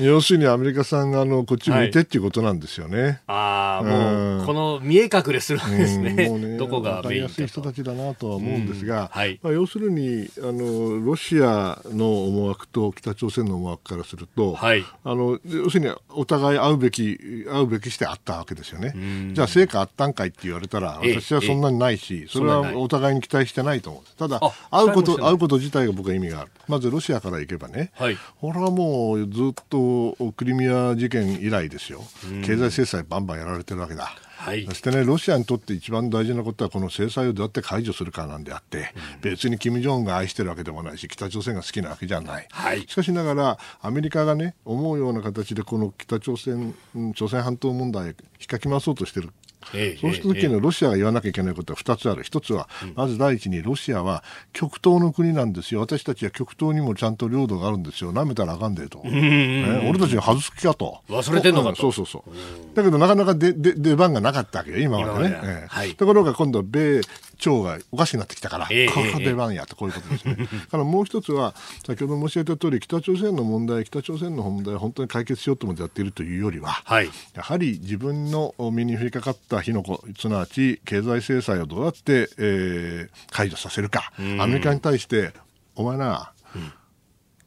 [0.00, 3.02] 要するにアメリカさんがあのこっち向いてっていうことなんですよね。
[3.02, 6.26] はい、ああ、もう、この見え隠れするわけですね。
[6.28, 7.28] うん、ね どこがメインか。
[7.28, 18.94] やすい人たちだなとは思うんですが、うんはい、まあ、要するにあのロシアの思惑と北朝鮮の思惑からすると、はい、あの要するにお互い会うべき会うべきしてあったわけですよね。
[19.32, 24.18] じゃあ成果あったんかいって言われたら私はそんなにないし、それはお互いに期待してないと思う。
[24.18, 26.50] ただ会うこと会うこと自体が僕は意味がある。
[26.66, 29.87] まずロシアから行けばね、はい、これはもうずっと
[30.36, 32.02] クリミア事件以来ですよ、
[32.44, 34.14] 経済制裁バンバンやられてるわけだ。
[34.38, 42.46] はい、そしてね、ロシアにとって一番大事なことは、この制裁をどうやって解除するかなんであって、うん、別に金正恩が愛してるわけでもないし、北朝鮮が好きなわけじゃない。
[42.48, 46.72] はい、しかしながら、アメリカがね、思うような形で、この北朝鮮、
[47.16, 48.14] 朝鮮半島問題、引っ
[48.46, 49.30] かき回そうとしてる
[49.74, 52.24] ええそうした時にロシアが言わなきゃいけないことは2つある。
[52.24, 55.80] 1つは、まず第一にロシアは極東の国なんですよ。
[55.80, 58.12] 私たちは極東にもちゃんと領土があるんですよ。
[58.12, 59.00] 舐めたらあかんでと。
[59.04, 61.00] ね俺たちに外す気かと。
[61.08, 62.76] 忘れてんのかとそうそうそう。
[62.76, 65.84] だけどなかなか出番がなかったわけよ、今までねは。
[65.84, 67.00] いところが今度は米
[67.38, 70.36] 朝がおかしくなってきたから、ええこれが出番やとこういうことですね。
[70.70, 71.54] からもう一つは、
[71.86, 77.10] 先ほど申し上げた通り、北朝鮮の問題、北朝鮮の問題を本当に解決しようと思ってやっているというよりは、はい。
[77.34, 85.32] やはり自分の身に降りかかった火の粉、すなわち経済制裁をどうやって、えー解除させるか、アメリカに対して、
[85.76, 86.32] お前な、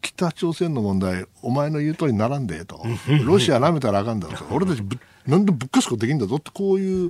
[0.02, 2.84] 北朝鮮の問題、お前の言う通りにならんでえと、
[3.26, 7.10] ロシア舐めたらあかんだろと、俺たちぶ、なんでぶっかすことできんだぞって、こういう、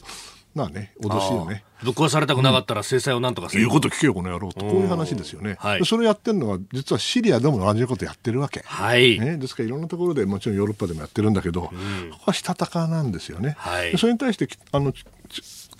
[0.56, 1.64] なあね、脅しよね。
[1.82, 3.62] ぶっ壊されたくなかったら制裁をなんとかする。
[3.62, 5.56] 言うこと聞けよ、この野郎と、こういう話ですよね。
[5.60, 8.62] はいでそれやってるのは、実はシリアでも同じことやってるわけ。
[8.66, 9.20] はい。
[9.20, 13.56] ね、ですからいろんなところでもちろんヨーロッパでもやってるんだけど、ここはしたたかなんですよね。
[13.58, 15.04] はいでそれに対してきあのち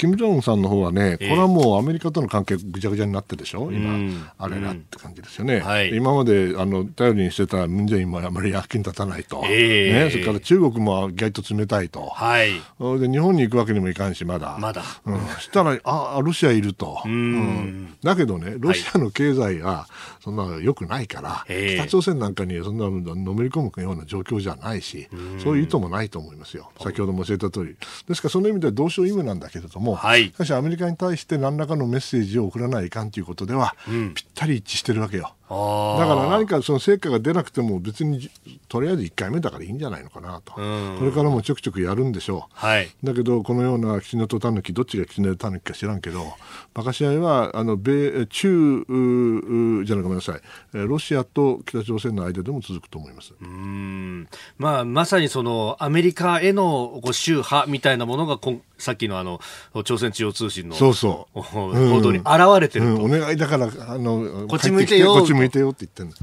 [0.02, 4.28] 金正恩さんの方はね、これはもうアメリカとの関係ぐちゃぐちゃになってるでしょ、今、うん。
[4.36, 5.60] あれだって感じですよね。
[5.60, 5.96] はい。
[5.96, 9.94] 今まであの頼りにしてたムン・ジェインもあまり役に立たないと、ええ。
[10.06, 12.54] ね、それから中国も意外と冷たいと、はい。
[13.00, 14.58] で日本に行くわけにもいかんし、まだ。
[14.60, 14.82] まだ。
[15.06, 17.00] うん、そしたら、あ、ロシアいると。
[17.06, 17.94] うん。
[18.02, 19.86] だけどね、ロシアの経済が
[20.20, 21.78] そんな良くないから、ええ。
[21.78, 25.08] 北朝鮮なんかにそんなののめり込むような状況じゃないし、
[25.44, 26.72] そういう意図もないと思いますよ。
[26.82, 27.76] 先ほども教えた通り。
[28.08, 33.76] ですから、その意味では同床異夢なんだけれども、はいしかしアメリカに対して何らかのメッセージを送らないかんということでは、
[34.16, 35.34] ぴったり一致してるわけよ。
[35.54, 38.30] あだから何かその成果が出なくても別に
[38.70, 40.96] とりあえず1回目だからいいんじゃないのかなと、うん。
[40.98, 42.90] これからもちょくちょくやるんでしょう、はい。
[43.04, 46.34] だけど、このようなキツネとタヌキ、どっちがキツネとタヌキか知らんけど、
[46.74, 50.42] 馬鹿試合は、あの、米、中、ううじゃない、ごめんなさい、
[50.74, 53.34] えーロシアと北朝鮮の間でも続くと思います。
[53.42, 54.28] うん。
[54.58, 59.40] まあ、まさにそのアメリカへの宗派みたいなものがこんさっきのあの
[59.84, 61.40] 朝鮮中央通信のそうそう。
[61.40, 62.28] お報道に現
[62.60, 66.14] れてると、うん、お願いだから、あの、こっち向いてよこっち向いてよって言ってんの。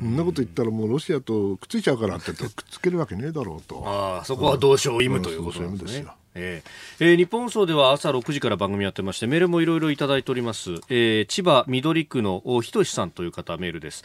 [0.00, 3.82] そんなこと言ったらもうロシアとくっついちゃうからって言ってくっつけるわけねえだろうと。
[3.86, 6.06] ああそこは同床異夢ということなんですね。
[6.34, 6.62] え
[7.00, 14.04] ええー日本放送では朝6時から番組やってましてメールもいろいろいただいております、えー千葉緑区のおひとしさんという方メールです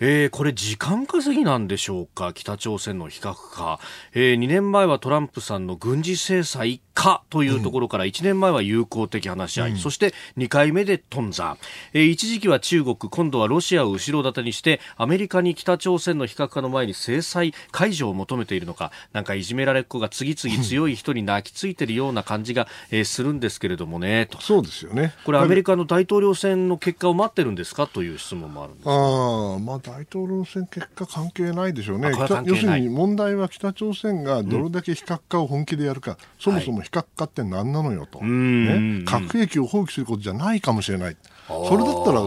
[0.00, 2.32] えーこれ時間稼ぎなんでしょうか？
[2.32, 3.78] 北朝鮮の非核化、
[4.12, 11.56] え2年前はトランプさんの軍事制裁かというところから1年前は友好的話し合い、そして2回目で頓挫、
[11.92, 24.40] えー一時期は中国今度はロシアを後ろ盾にしてアメリカに北朝鮮の非核化の前に制裁解除を求めているのかなんかいじめられっ子が次々強い人に泣きついてるような感じが、えーするんですけれどもねと。
[24.40, 25.14] そうですよね。
[25.24, 27.86] これアメリカの大統領選の結果を待ってるんですか？
[27.86, 32.10] という質問もあるんですああ、まあ大統領選結果関係ないでしょうね。
[32.44, 39.04] 要するに問題は北朝鮮がどれだけ非核化を本気でやるか、そもそも非核化って何なのよと、んね。
[39.04, 41.16] 核兵器を放棄することじゃないかもしれない。
[41.46, 42.20] それだったら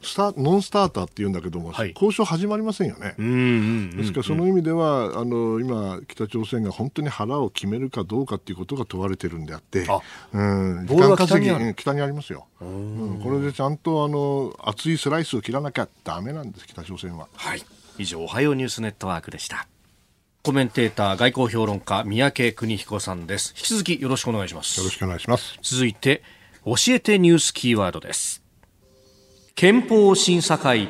[0.00, 3.14] スタノンスターターって言うんだけども、はい交渉始まりませんよね。
[3.96, 10.00] ですからその意味では、あの今、北朝鮮が本当に腹を決めるかどうかということが問われてるんであって、あ
[10.32, 17.28] うん、時間稼ぎ北に北にありますよ、うんこれでちゃんとあの厚いスライスを切らなきゃだめなんです、北朝鮮は。
[17.34, 17.62] はい。
[17.98, 19.66] 以上、おはようニュースネットワークでした。
[20.42, 23.52] コメンテーター、外交評論家、三宅邦彦さんです。
[23.56, 24.78] 引き続きよろしくお願いします。
[24.78, 25.58] よろしくお願いします。
[25.62, 26.22] 続いて、
[26.64, 28.42] 教えてニュースキーワードです。
[29.54, 30.88] 憲法審査会。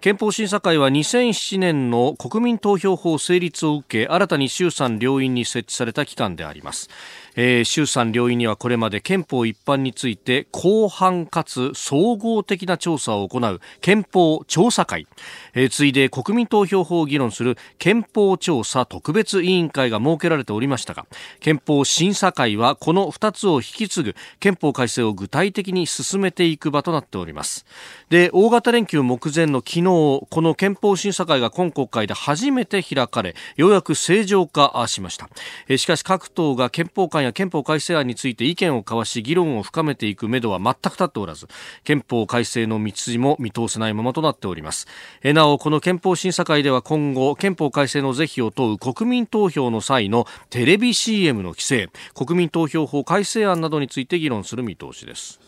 [0.00, 6.90] 憲法審査会は2007年の国民投票法成立を受け新たに衆参両院に設置された機関であります、
[7.36, 15.06] えー衆参両院にはこれまで憲法一般について広範かつ総合的な調査を行う憲法調査会、
[15.54, 21.06] えー次いで国民投票法を議論する憲法調査特別委員会が設けられておりましたが
[21.40, 27.66] 憲法審査会はこの2つを引き継ぐ憲法改正を具体的に進めていく場となっております。
[28.10, 35.28] で大型連休目前の昨日この憲法審査会が今国会で初めて開かれようやく正常化しました。
[35.68, 41.48] えーしかし各党が憲法案や憲法改正案について意見を交わし議論を深めていくめどは全く立っておらず
[41.82, 44.86] 憲法改正の道筋も見通せないままとなっております。
[45.22, 55.40] えーなおこの憲法審査会では今後憲法改正の是非を問う国民投票の際のテレビ CM の規制国民投票法改正案などについて議論する見通しです。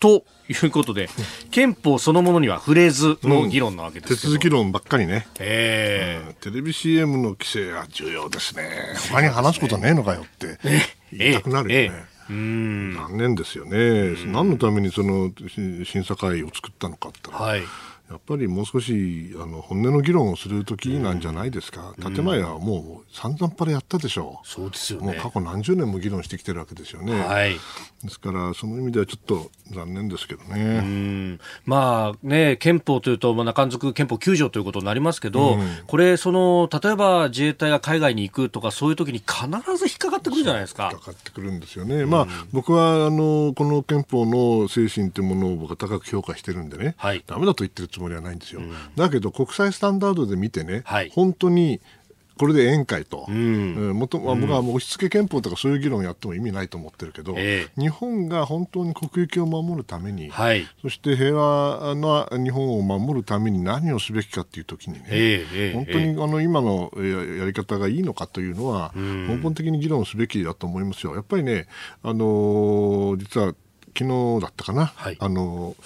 [0.00, 1.10] ということで
[1.50, 6.34] 憲法そのものには触れずの議論なわけですけど、手続き論ばっかりね、えうん。
[6.36, 8.70] テレビ CM の規制は重要ですね。
[9.10, 10.58] 他に話すことねえのかよって
[11.12, 12.10] 言いたくなるよね。
[12.28, 17.62] 残念ですよね、何のためにそのし審査会を作ったのかってはい
[18.10, 27.54] ややっぱりもう少しあの本音の議論をする時なんじゃないですか、建前はもう散々パラやったでしょう、そうですよね、もう過去何十年も議論してきてるわけですよね、はい、
[28.02, 31.38] ですからその意味ではちょっと残念ですけどね。
[31.64, 39.46] まあね、憲法というと、まあ、中づ憲法9条ということになりますけど、うん、これその、例えば自衛隊が海外に行くとか、そういう時に必
[39.76, 40.90] ず引っかかってくるじゃないですか。
[40.92, 48.60] 引っかかってくるんですよね、うん、まあ、僕はあのこの憲法の精神というものを僕は高く評価してるんでね、はい、だめだと言ってるつもりはないんですよ。
[48.60, 51.80] うん、だけど、国際スタンダードで見てね、はい、本当に
[52.40, 71.14] これで宴会と、うん、もとまあ、僕はもう押し付け憲法とかそういう議論をやっても意味ないと思ってるけど、えー、日本が本当に国益を守るために、はい、そして平和な日本を守るために何をすべきかというときにね、えー、本当にあの今のやり方がいいのかというのは、根本的に議論すべきだと思いますよ。
[71.14, 71.66] やっぱりね、
[72.02, 73.54] あのー、実は
[74.00, 75.76] 昨日だったかな、はい、あの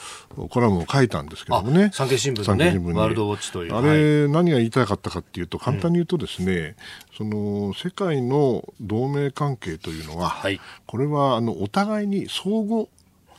[0.50, 3.74] コラムを書いたんですけどもね、産経新聞のね、ワールドウォッチという。
[3.74, 6.76] あれ、何が言いたかったかっていうと、簡単に言うとですね、
[7.20, 12.86] うん、その世界の同盟関係というのは、はい、これはあのお互いに相互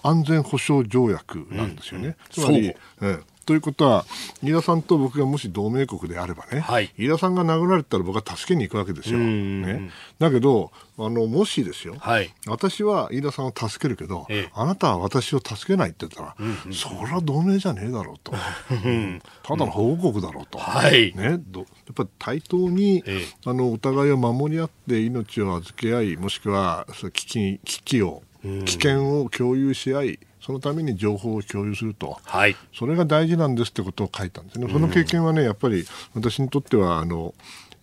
[0.04, 2.08] 安全保障条約なんですよね。
[2.08, 4.06] うん、つまり、ええということは、
[4.42, 9.20] 飯田さんと僕がもし同盟国であればね、はい、飯田さんが殴られたら僕は助けに行くわけですよ。
[9.20, 18.32] ね、だけどあの、もしですよ、はい、私は飯田さんを助けるけど、ええ、あなたは私を助けないって言ったら、うんうん、それは同盟じゃねえだろうと、
[19.44, 21.14] ただの保護国だろうと、はい。
[21.16, 34.72] ね、どやっぱり対等に、え、あのお互いを守り合って命を預け合い、もしくは危機危機を、危険を共有し合い、そのために情報を共有すると、はい、それが大事なんですってことを書いたんですね。
[34.72, 37.34] その経験はね、やっぱり私にとってはあの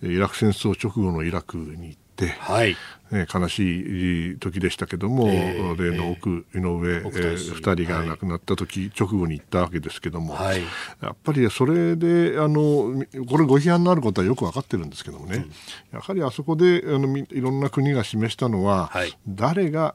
[0.01, 2.77] イラク戦争直後のイラクに行って、はい。
[3.11, 10.63] ね、悲しい時でしたけども、えー、例の奥、井上、えー、2人が亡くなった時、はい、直後に行ったわけですけども、はい、
[11.03, 15.53] やっぱりそれであのこれご批判のあることはよく分かってるんですけどもね、うん、
[15.93, 19.95] やはりあそこであのいろんな国が示したのは、はい、誰が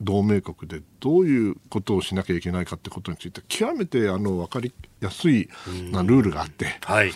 [0.00, 5.48] 同盟国でどういうことをしなきゃいけないかってことについて極めてあの分かりやすい
[5.90, 7.12] なルールがあって、はい、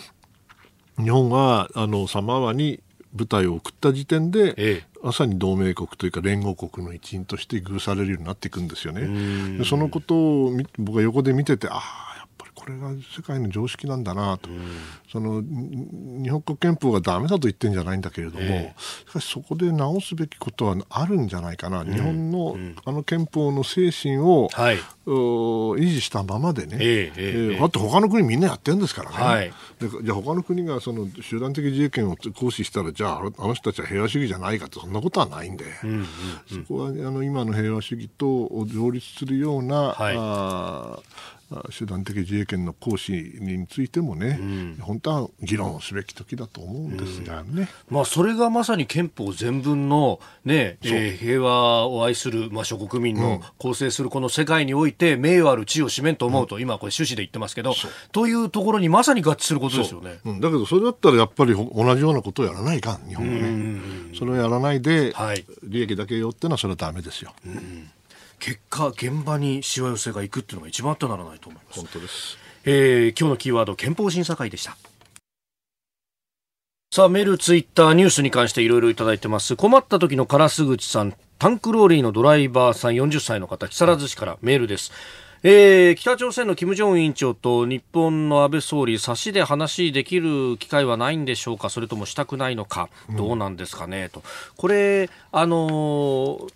[0.97, 2.81] 日本はあのサマーワに
[3.13, 9.63] 部隊を送った時点で、ええ、まさに同盟国というか連合国の一員として遇されるようになっていくんですよね。
[9.65, 12.08] そのことを僕は横で見ててああ
[12.69, 14.59] これが世界の常識なんだなと、うん、
[15.11, 22.55] その日本国憲法がだめだと言ってるんじゃないんだけれども、えー、しかしそこで直すべきことはあるんじゃないかな、うん、日本の、
[22.85, 36.05] あの憲法の精神を、はい、維持したままでね、えー、えー、だって他の国みんなやってるんですからね、はい、でじゃあ他の国がその集団的自衛権を行使したらじゃああの人たちは平和主義じゃないかってそんなことはないんで、うんうんうん、
[36.67, 40.99] そこはあの今の平和主義と両立するような、はい、あ
[41.71, 57.73] 集団的自衛権の行使についてもね、うん、本当は議論すべき時だと思うんですがね、うん、まあ、それがまさに憲法全文のね、えー、平和を愛する、まあ、諸国民の構成するこの世界において名誉ある地位を占めんと思うと、うん、今これ趣旨で言ってますけど
[58.11, 63.81] というところにまさに合致することですよね、だけどそれだったらやっぱり同じようなことをやらないかん日本はね、
[64.17, 67.33] それをやらないで、はい、利益だけよってのはそれはだめですよ。
[67.45, 67.91] うん
[68.39, 71.79] 結果現場にしわ寄せがいくっていうのが一番あってならないと思います。
[71.79, 74.77] 本当です、えー、今日のキーワード憲法審査会でした。
[76.91, 79.55] さあメールツイッターニュースに関していろいろいただいてます。
[79.55, 84.91] 困った時の烏口さんタンクローリーのドライバーさん40歳の方木更津市からメールです。
[85.41, 94.23] えー、北朝鮮の金正恩委員長と日本の安倍総理、差しで話できる機会はないんでしょうか、それともしたくないのか、どうなんですかね、うん、と。
[94.57, 96.53] これ、あのー、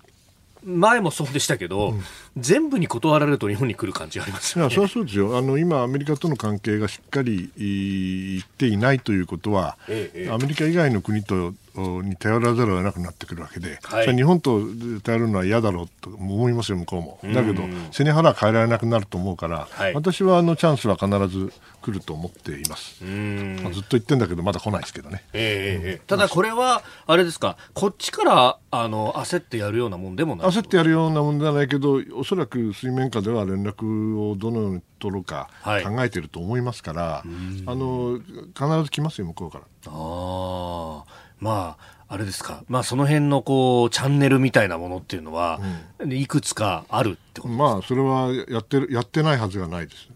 [0.64, 2.04] 前もそうでしたけど、うん、
[2.38, 5.38] 全部に断られると日本に来る感じがありますよ、ね、いやそうそうですよ。
[5.38, 14.62] あの今、アメリカとの関係がしっかりいっていないということは、ええ、アメリカ以外の国とに頼らざるを得なくなってくるわけで、はい、日本と
[15.04, 17.34] 頼るのは嫌だろうと思いますよ、向こうも。
[17.34, 23.04] だけど、背に腹は変えられなくなると思うから、はい、私はあのチャンスは必ず来ると思っています。
[23.04, 25.24] まあ、ずっと言ってんだけど、まだ来ないですけどね。
[25.34, 30.48] えー、うん、ただこれは、あれですか、こっちからあの焦ってやるようなもんでもない？
[30.48, 38.18] 焦ってやるようなもんではないけど、おそらく水面下では連絡をどのように取るか考えていると思いますから、はい、あの
[38.58, 39.66] 必ず来ますよ、向こうから。
[39.88, 41.04] あ
[41.42, 45.60] まああれですか、まあ、その辺のこうチャンネルみたいなものっていうのは、
[46.00, 50.08] うん、いくつかあるってことまあそれはやってるやってないはずがないです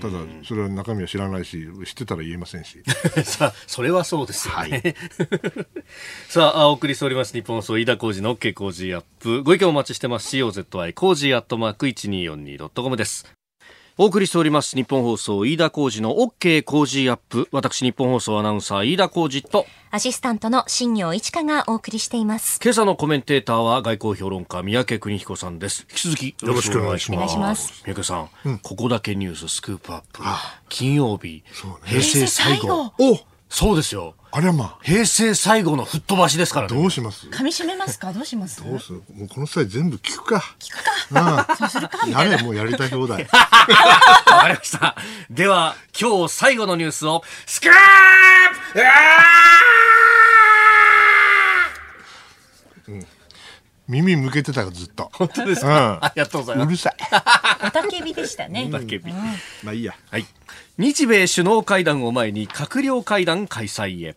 [0.00, 2.82] ただそれは中身は知らないし知ってたら言えませんし。
[3.24, 4.96] さあそれはそうですよね、はい、
[6.28, 9.42] さあお送りしております日本総飯田浩司の OK 工事アップ。
[9.42, 10.36] ご意見お待ちしてます。
[10.36, 13.37] COZY 工事アットマーク 1242.com です
[14.00, 17.48] お送りしております日本放送飯田浩二の OK 工事アップ。
[17.50, 19.66] 私日本放送アナウンサー飯田浩二と。
[19.90, 22.60] アシスタントの新業一華がお送りしています。
[22.62, 25.84] 今朝のコメンテーターは外交評論家三宅邦彦さんです。
[25.90, 27.36] 引き続きよろしくお願いします。
[27.38, 27.72] ます。
[27.84, 30.22] 三宅さん、うん、ここだけニューススクープアップ。
[30.68, 31.42] 金曜日、ね、
[31.82, 32.92] 平成最後。
[33.00, 33.18] お
[33.48, 34.78] そうですよあれはまあ。
[34.82, 36.76] 平成最後の吹っ飛ばしですからね。
[36.76, 37.26] どうします？
[37.28, 38.12] 噛み締めますか？
[38.12, 38.62] どうします？
[38.62, 39.02] どうする？
[39.14, 40.44] もうこの際全部聞くか。
[40.58, 40.90] 聞くか。
[41.14, 42.06] ああそうするか。
[42.06, 43.22] やれ、もうやりたい放題。
[43.32, 43.46] わ
[44.26, 44.96] かりました。
[45.30, 47.70] では、今日最後のニュースを、スクー
[48.74, 48.80] プ
[52.92, 53.06] うん、
[53.88, 55.10] 耳向けてたよずっと。
[55.14, 56.68] 本当ですか、うん、ありがとうございます。
[56.68, 56.96] うるさい。
[57.66, 58.66] おたけびでしたね。
[58.68, 59.18] おたけび、うん、
[59.64, 59.94] まあいいや。
[60.10, 60.26] はい。
[60.76, 64.14] 日米首脳会談を前に閣僚会談開催へ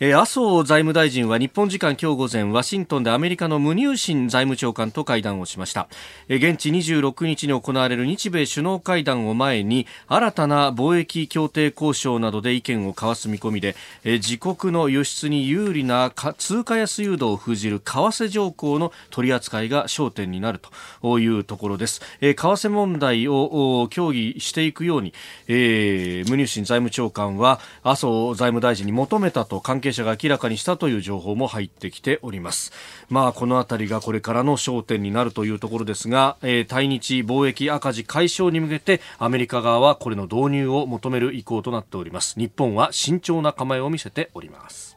[0.00, 5.86] 麻生財務大臣は日本時間今日午前ワシントンでアメリカのムニューシン財務長官と会談をしました、
[6.28, 20.60] 現地26日に行われる日米首脳会談を前に新たな貿易協定交渉などで意見を交わす見込みで、自国の輸出に有利な通貨安誘導を封じる為替条項の取り扱いが焦点になる
[21.02, 25.14] というところです、為替問題を協議していくように、
[25.46, 32.72] えー、ムニューシン財務長官は麻生財務大臣に求めたと関係者が明らかにしたという情報も入ってきております。
[33.08, 42.38] まあ、このあたりがこれからの焦点になるというところですが、えー、対日貿易赤字解消に向けてアメリカ側はこれの導入を求める意向となっております。
[42.38, 44.96] 日本は慎重な構えを見せております。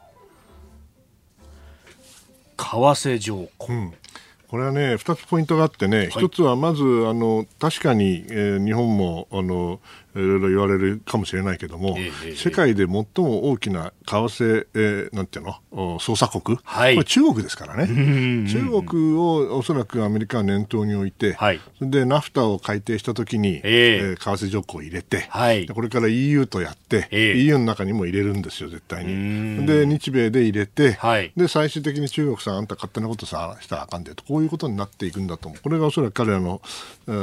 [2.56, 3.94] 為替条項、うん
[4.48, 9.78] これはね、2つポイントがあってね、はい、1つはまず、あの確かに、えー、日本もあの
[10.14, 12.88] いろいろ言われるかもしれないけども、えー、世界で最
[13.24, 29.66] も大きな為替、えー、なんていうの、操作国、はい、これ中国ですからね、中国をおそらくアメリカは念頭に置いて、はい、でナフタを改定したときに、えー、為替条項を入れて、はい、これから EU とやって、えー、EU の中にも入れるんですよ、絶対に。
[29.66, 36.60] で、日米で入れて、はい、で、最終的に中国さん、あんた勝手なことさしたらあかんでと、こういうことになっていくんだと思う、これがおそらく彼らの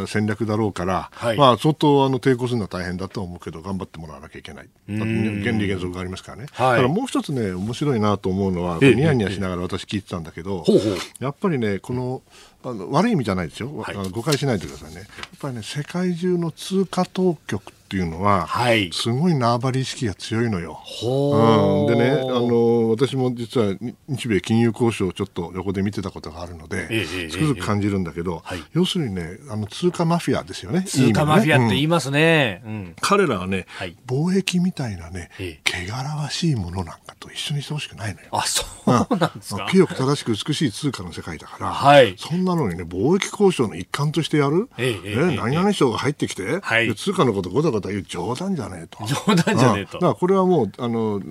[0.08, 4.70] 戦略だろうから、はい、まあ、相当あの抵抗するのは大変だと思うけど、頑張ってもらわなきゃいけない。
[4.88, 6.48] 原理原則がありますからね。
[6.52, 12.22] はい、だからもう一つね、面白いなと思うのは、ニヤニヤしながら私聞いてたんだけど、ほうほうやっぱりね、この、
[12.66, 15.02] あの悪い意味じゃないですよ、はい、誤解しないでくださいね。
[15.02, 15.06] やっ
[15.40, 20.82] ぱりね、世界中の通貨当局っていうのは、はい、すごい縄張り意識が強いのよ。
[21.04, 21.84] う。
[21.84, 23.76] ん、でねあの、私も実は
[24.08, 30.82] 日米金融交渉をちょっと横で見てたことがあるので、ええ、つくづく感じるんだけど、え、要するにねあの通貨マフィアですよね。
[30.84, 32.64] 通貨マフィアって言いますね。
[32.66, 35.30] うん、彼らはね、はい、貿易みたいなね、
[35.64, 38.28] 汚らわしいものなんかと一緒にしてほしくないのよ。
[38.32, 49.06] あそうなんですか、清く正しく美しい通貨の世界だから、はい、そんなのにね貿易交渉の一環としてやる、ええ何々省が入ってきて、はい、通貨のことごたごた言う冗談じゃねえと。
[49.06, 49.94] 冗談じゃねえと。
[49.94, 51.22] だからこれはもう、あの、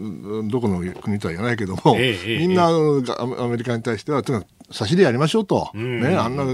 [0.48, 6.44] どこの国とは言わないけども、ええ、みんな、え、アメリカに対しては、とにかく差しでやりましょうと、ね、あんな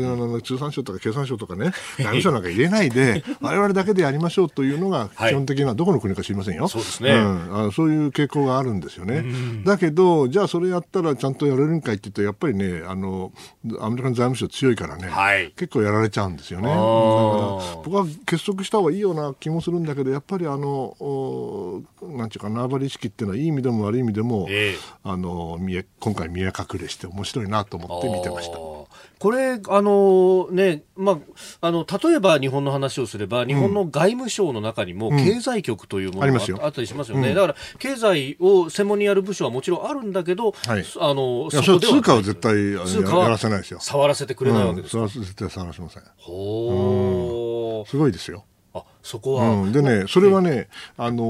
[0.41, 9.25] 通産省とか経産省とかね、外務省なんか入れないで、われわれだけでやりましょうというのが、基本的な、どこの国か知りませんよ、そうですね、うん、あそういう傾向があるんですよね。
[9.65, 13.33] だけど、じゃあそれやったらちゃんとやれるんかいって言うと、やっぱりね、あの
[13.81, 16.69] アメリカの財務省強いからね、はい、結構やられちゃうんですよね。
[16.69, 16.83] だから
[17.85, 20.97] 僕は結束した方がいいような気もするんだけど、やっぱりあの、
[22.03, 28.71] なんていうか、縄張り意識っていうのは、いい意味でも悪い意味でも、えー、あの見え今回見え隠れして面白いなと思って見てました。
[29.21, 31.21] これ、あのね、ま
[31.61, 37.29] あ、あの、例えば日本の話をすれば、日本の外務省の中にも経済局というものがあったりしますよね。
[37.29, 43.81] うん、だから、経済を専門にやる部署はもちろんあるんだけど、はい、あの、そこでは通貨は絶対やらせないですよ。
[43.81, 46.03] 触らせてくれないわけですか、うん、絶対触らせません。
[46.17, 47.91] ほー。
[47.91, 48.47] すごいですよ。
[48.73, 49.51] あ、そこは。
[49.51, 51.25] うん、でね、それはね、あの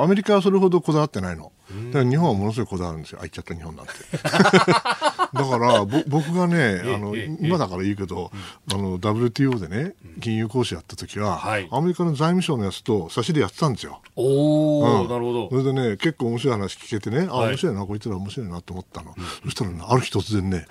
[0.00, 1.52] ー、アメリカはそれほどこだわってないの。
[1.92, 3.18] だから日本はものすごいこだわるんですよ。
[3.18, 3.92] あ、言っちゃった日本なんて。
[5.34, 8.30] だからぼ僕がね あの、今だから言うけど、
[8.72, 14.00] あの WTO でね金融講師やった時は、アメリカの財務省のやつと差しでやってたんですよ。
[14.16, 15.48] おお、なるほど。
[15.50, 19.14] それでね結構面白い話聞けてね、あ面白いなこいつら面白いなと思ったの。
[19.44, 20.66] そしたら、ね、ある日突然ね、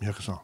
[0.00, 0.40] 三宅さん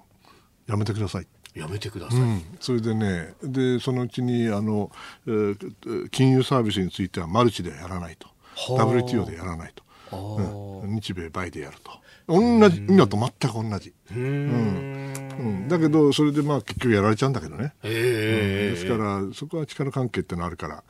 [0.67, 1.27] やめてください。
[1.55, 4.91] やめてください、うん、それでねでそのうちにあの、
[5.27, 8.29] えー、金融サービスについてはマルチでやらないと。
[8.57, 11.91] WTO でやらないと、うん、日米バイでやると。
[12.29, 13.95] 同じ、今と全く同じ。
[14.13, 15.13] うん。
[15.39, 20.85] うん、だけど、それでまあ結局やられちゃうんだけどね、えー、ですから、そこは力関係ってのあるから、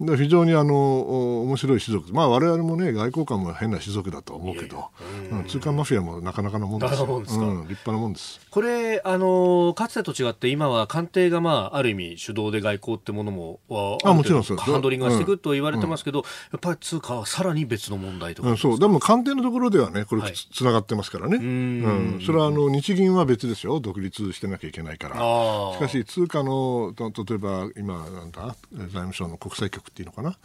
[0.00, 4.86] で非常にあの面白い種族、まあ我々もね、外交官も変な種族だと思うけど、
[5.30, 8.40] うん、通関マフィアもなかなかのもんですよ、うん、立派なもんです。
[8.50, 13.60] これあの、かつてと違って、今は官邸が、まあ、ある意味、主導で外交ってものも、
[14.04, 18.78] あもちろんそうハンドリングがしていくと言われてますけど、うん、やっぱり通貨はさらに別の問題とか、うん、そう。
[18.78, 22.20] でも官邸のところではね、これつ、つながってますからね、うん。
[22.24, 25.16] それはあの日銀は別ですよ、独立してなきゃいけないから、
[25.74, 26.92] しかし通貨の、
[27.32, 30.36] 例えば今、なんだ、財務省の国際局っていうのかな、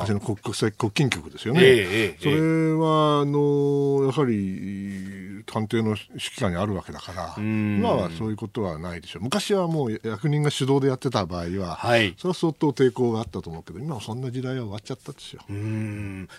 [0.00, 15.42] 昔の国際国金局ですよね、えー、それはあのやはり官邸の指揮下にあるわけだから、今はそういうことはないでしょう、昔はもう役人が主導でやってた場合は、はい、それは相当抵抗があったと思うけど、今はそんな時代は終わっちゃったんですよ。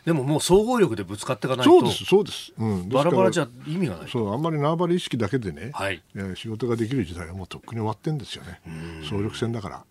[0.06, 4.10] でももう総合力でぶつかっていかないと、そうです、そうです、うん、バラバラじゃ意味がない。
[4.10, 6.02] そうあんまり縄張り意識だけでね、はい、
[6.36, 8.62] 仕事ができる時代はもうとっくに終わってんですよね、
[9.10, 9.84] 総力戦だから。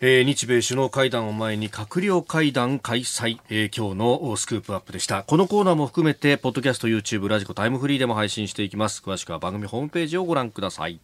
[0.00, 5.24] えー、日米首脳会談を前に閣僚会談開催、えー、今日のスクープアップでした。
[5.24, 9.02] このコーナーも含めてポッドキャスト YouTube ラジコタイムフリーでも配信していきます。
[9.04, 11.00] 詳しくは番組ホームページをご覧ください。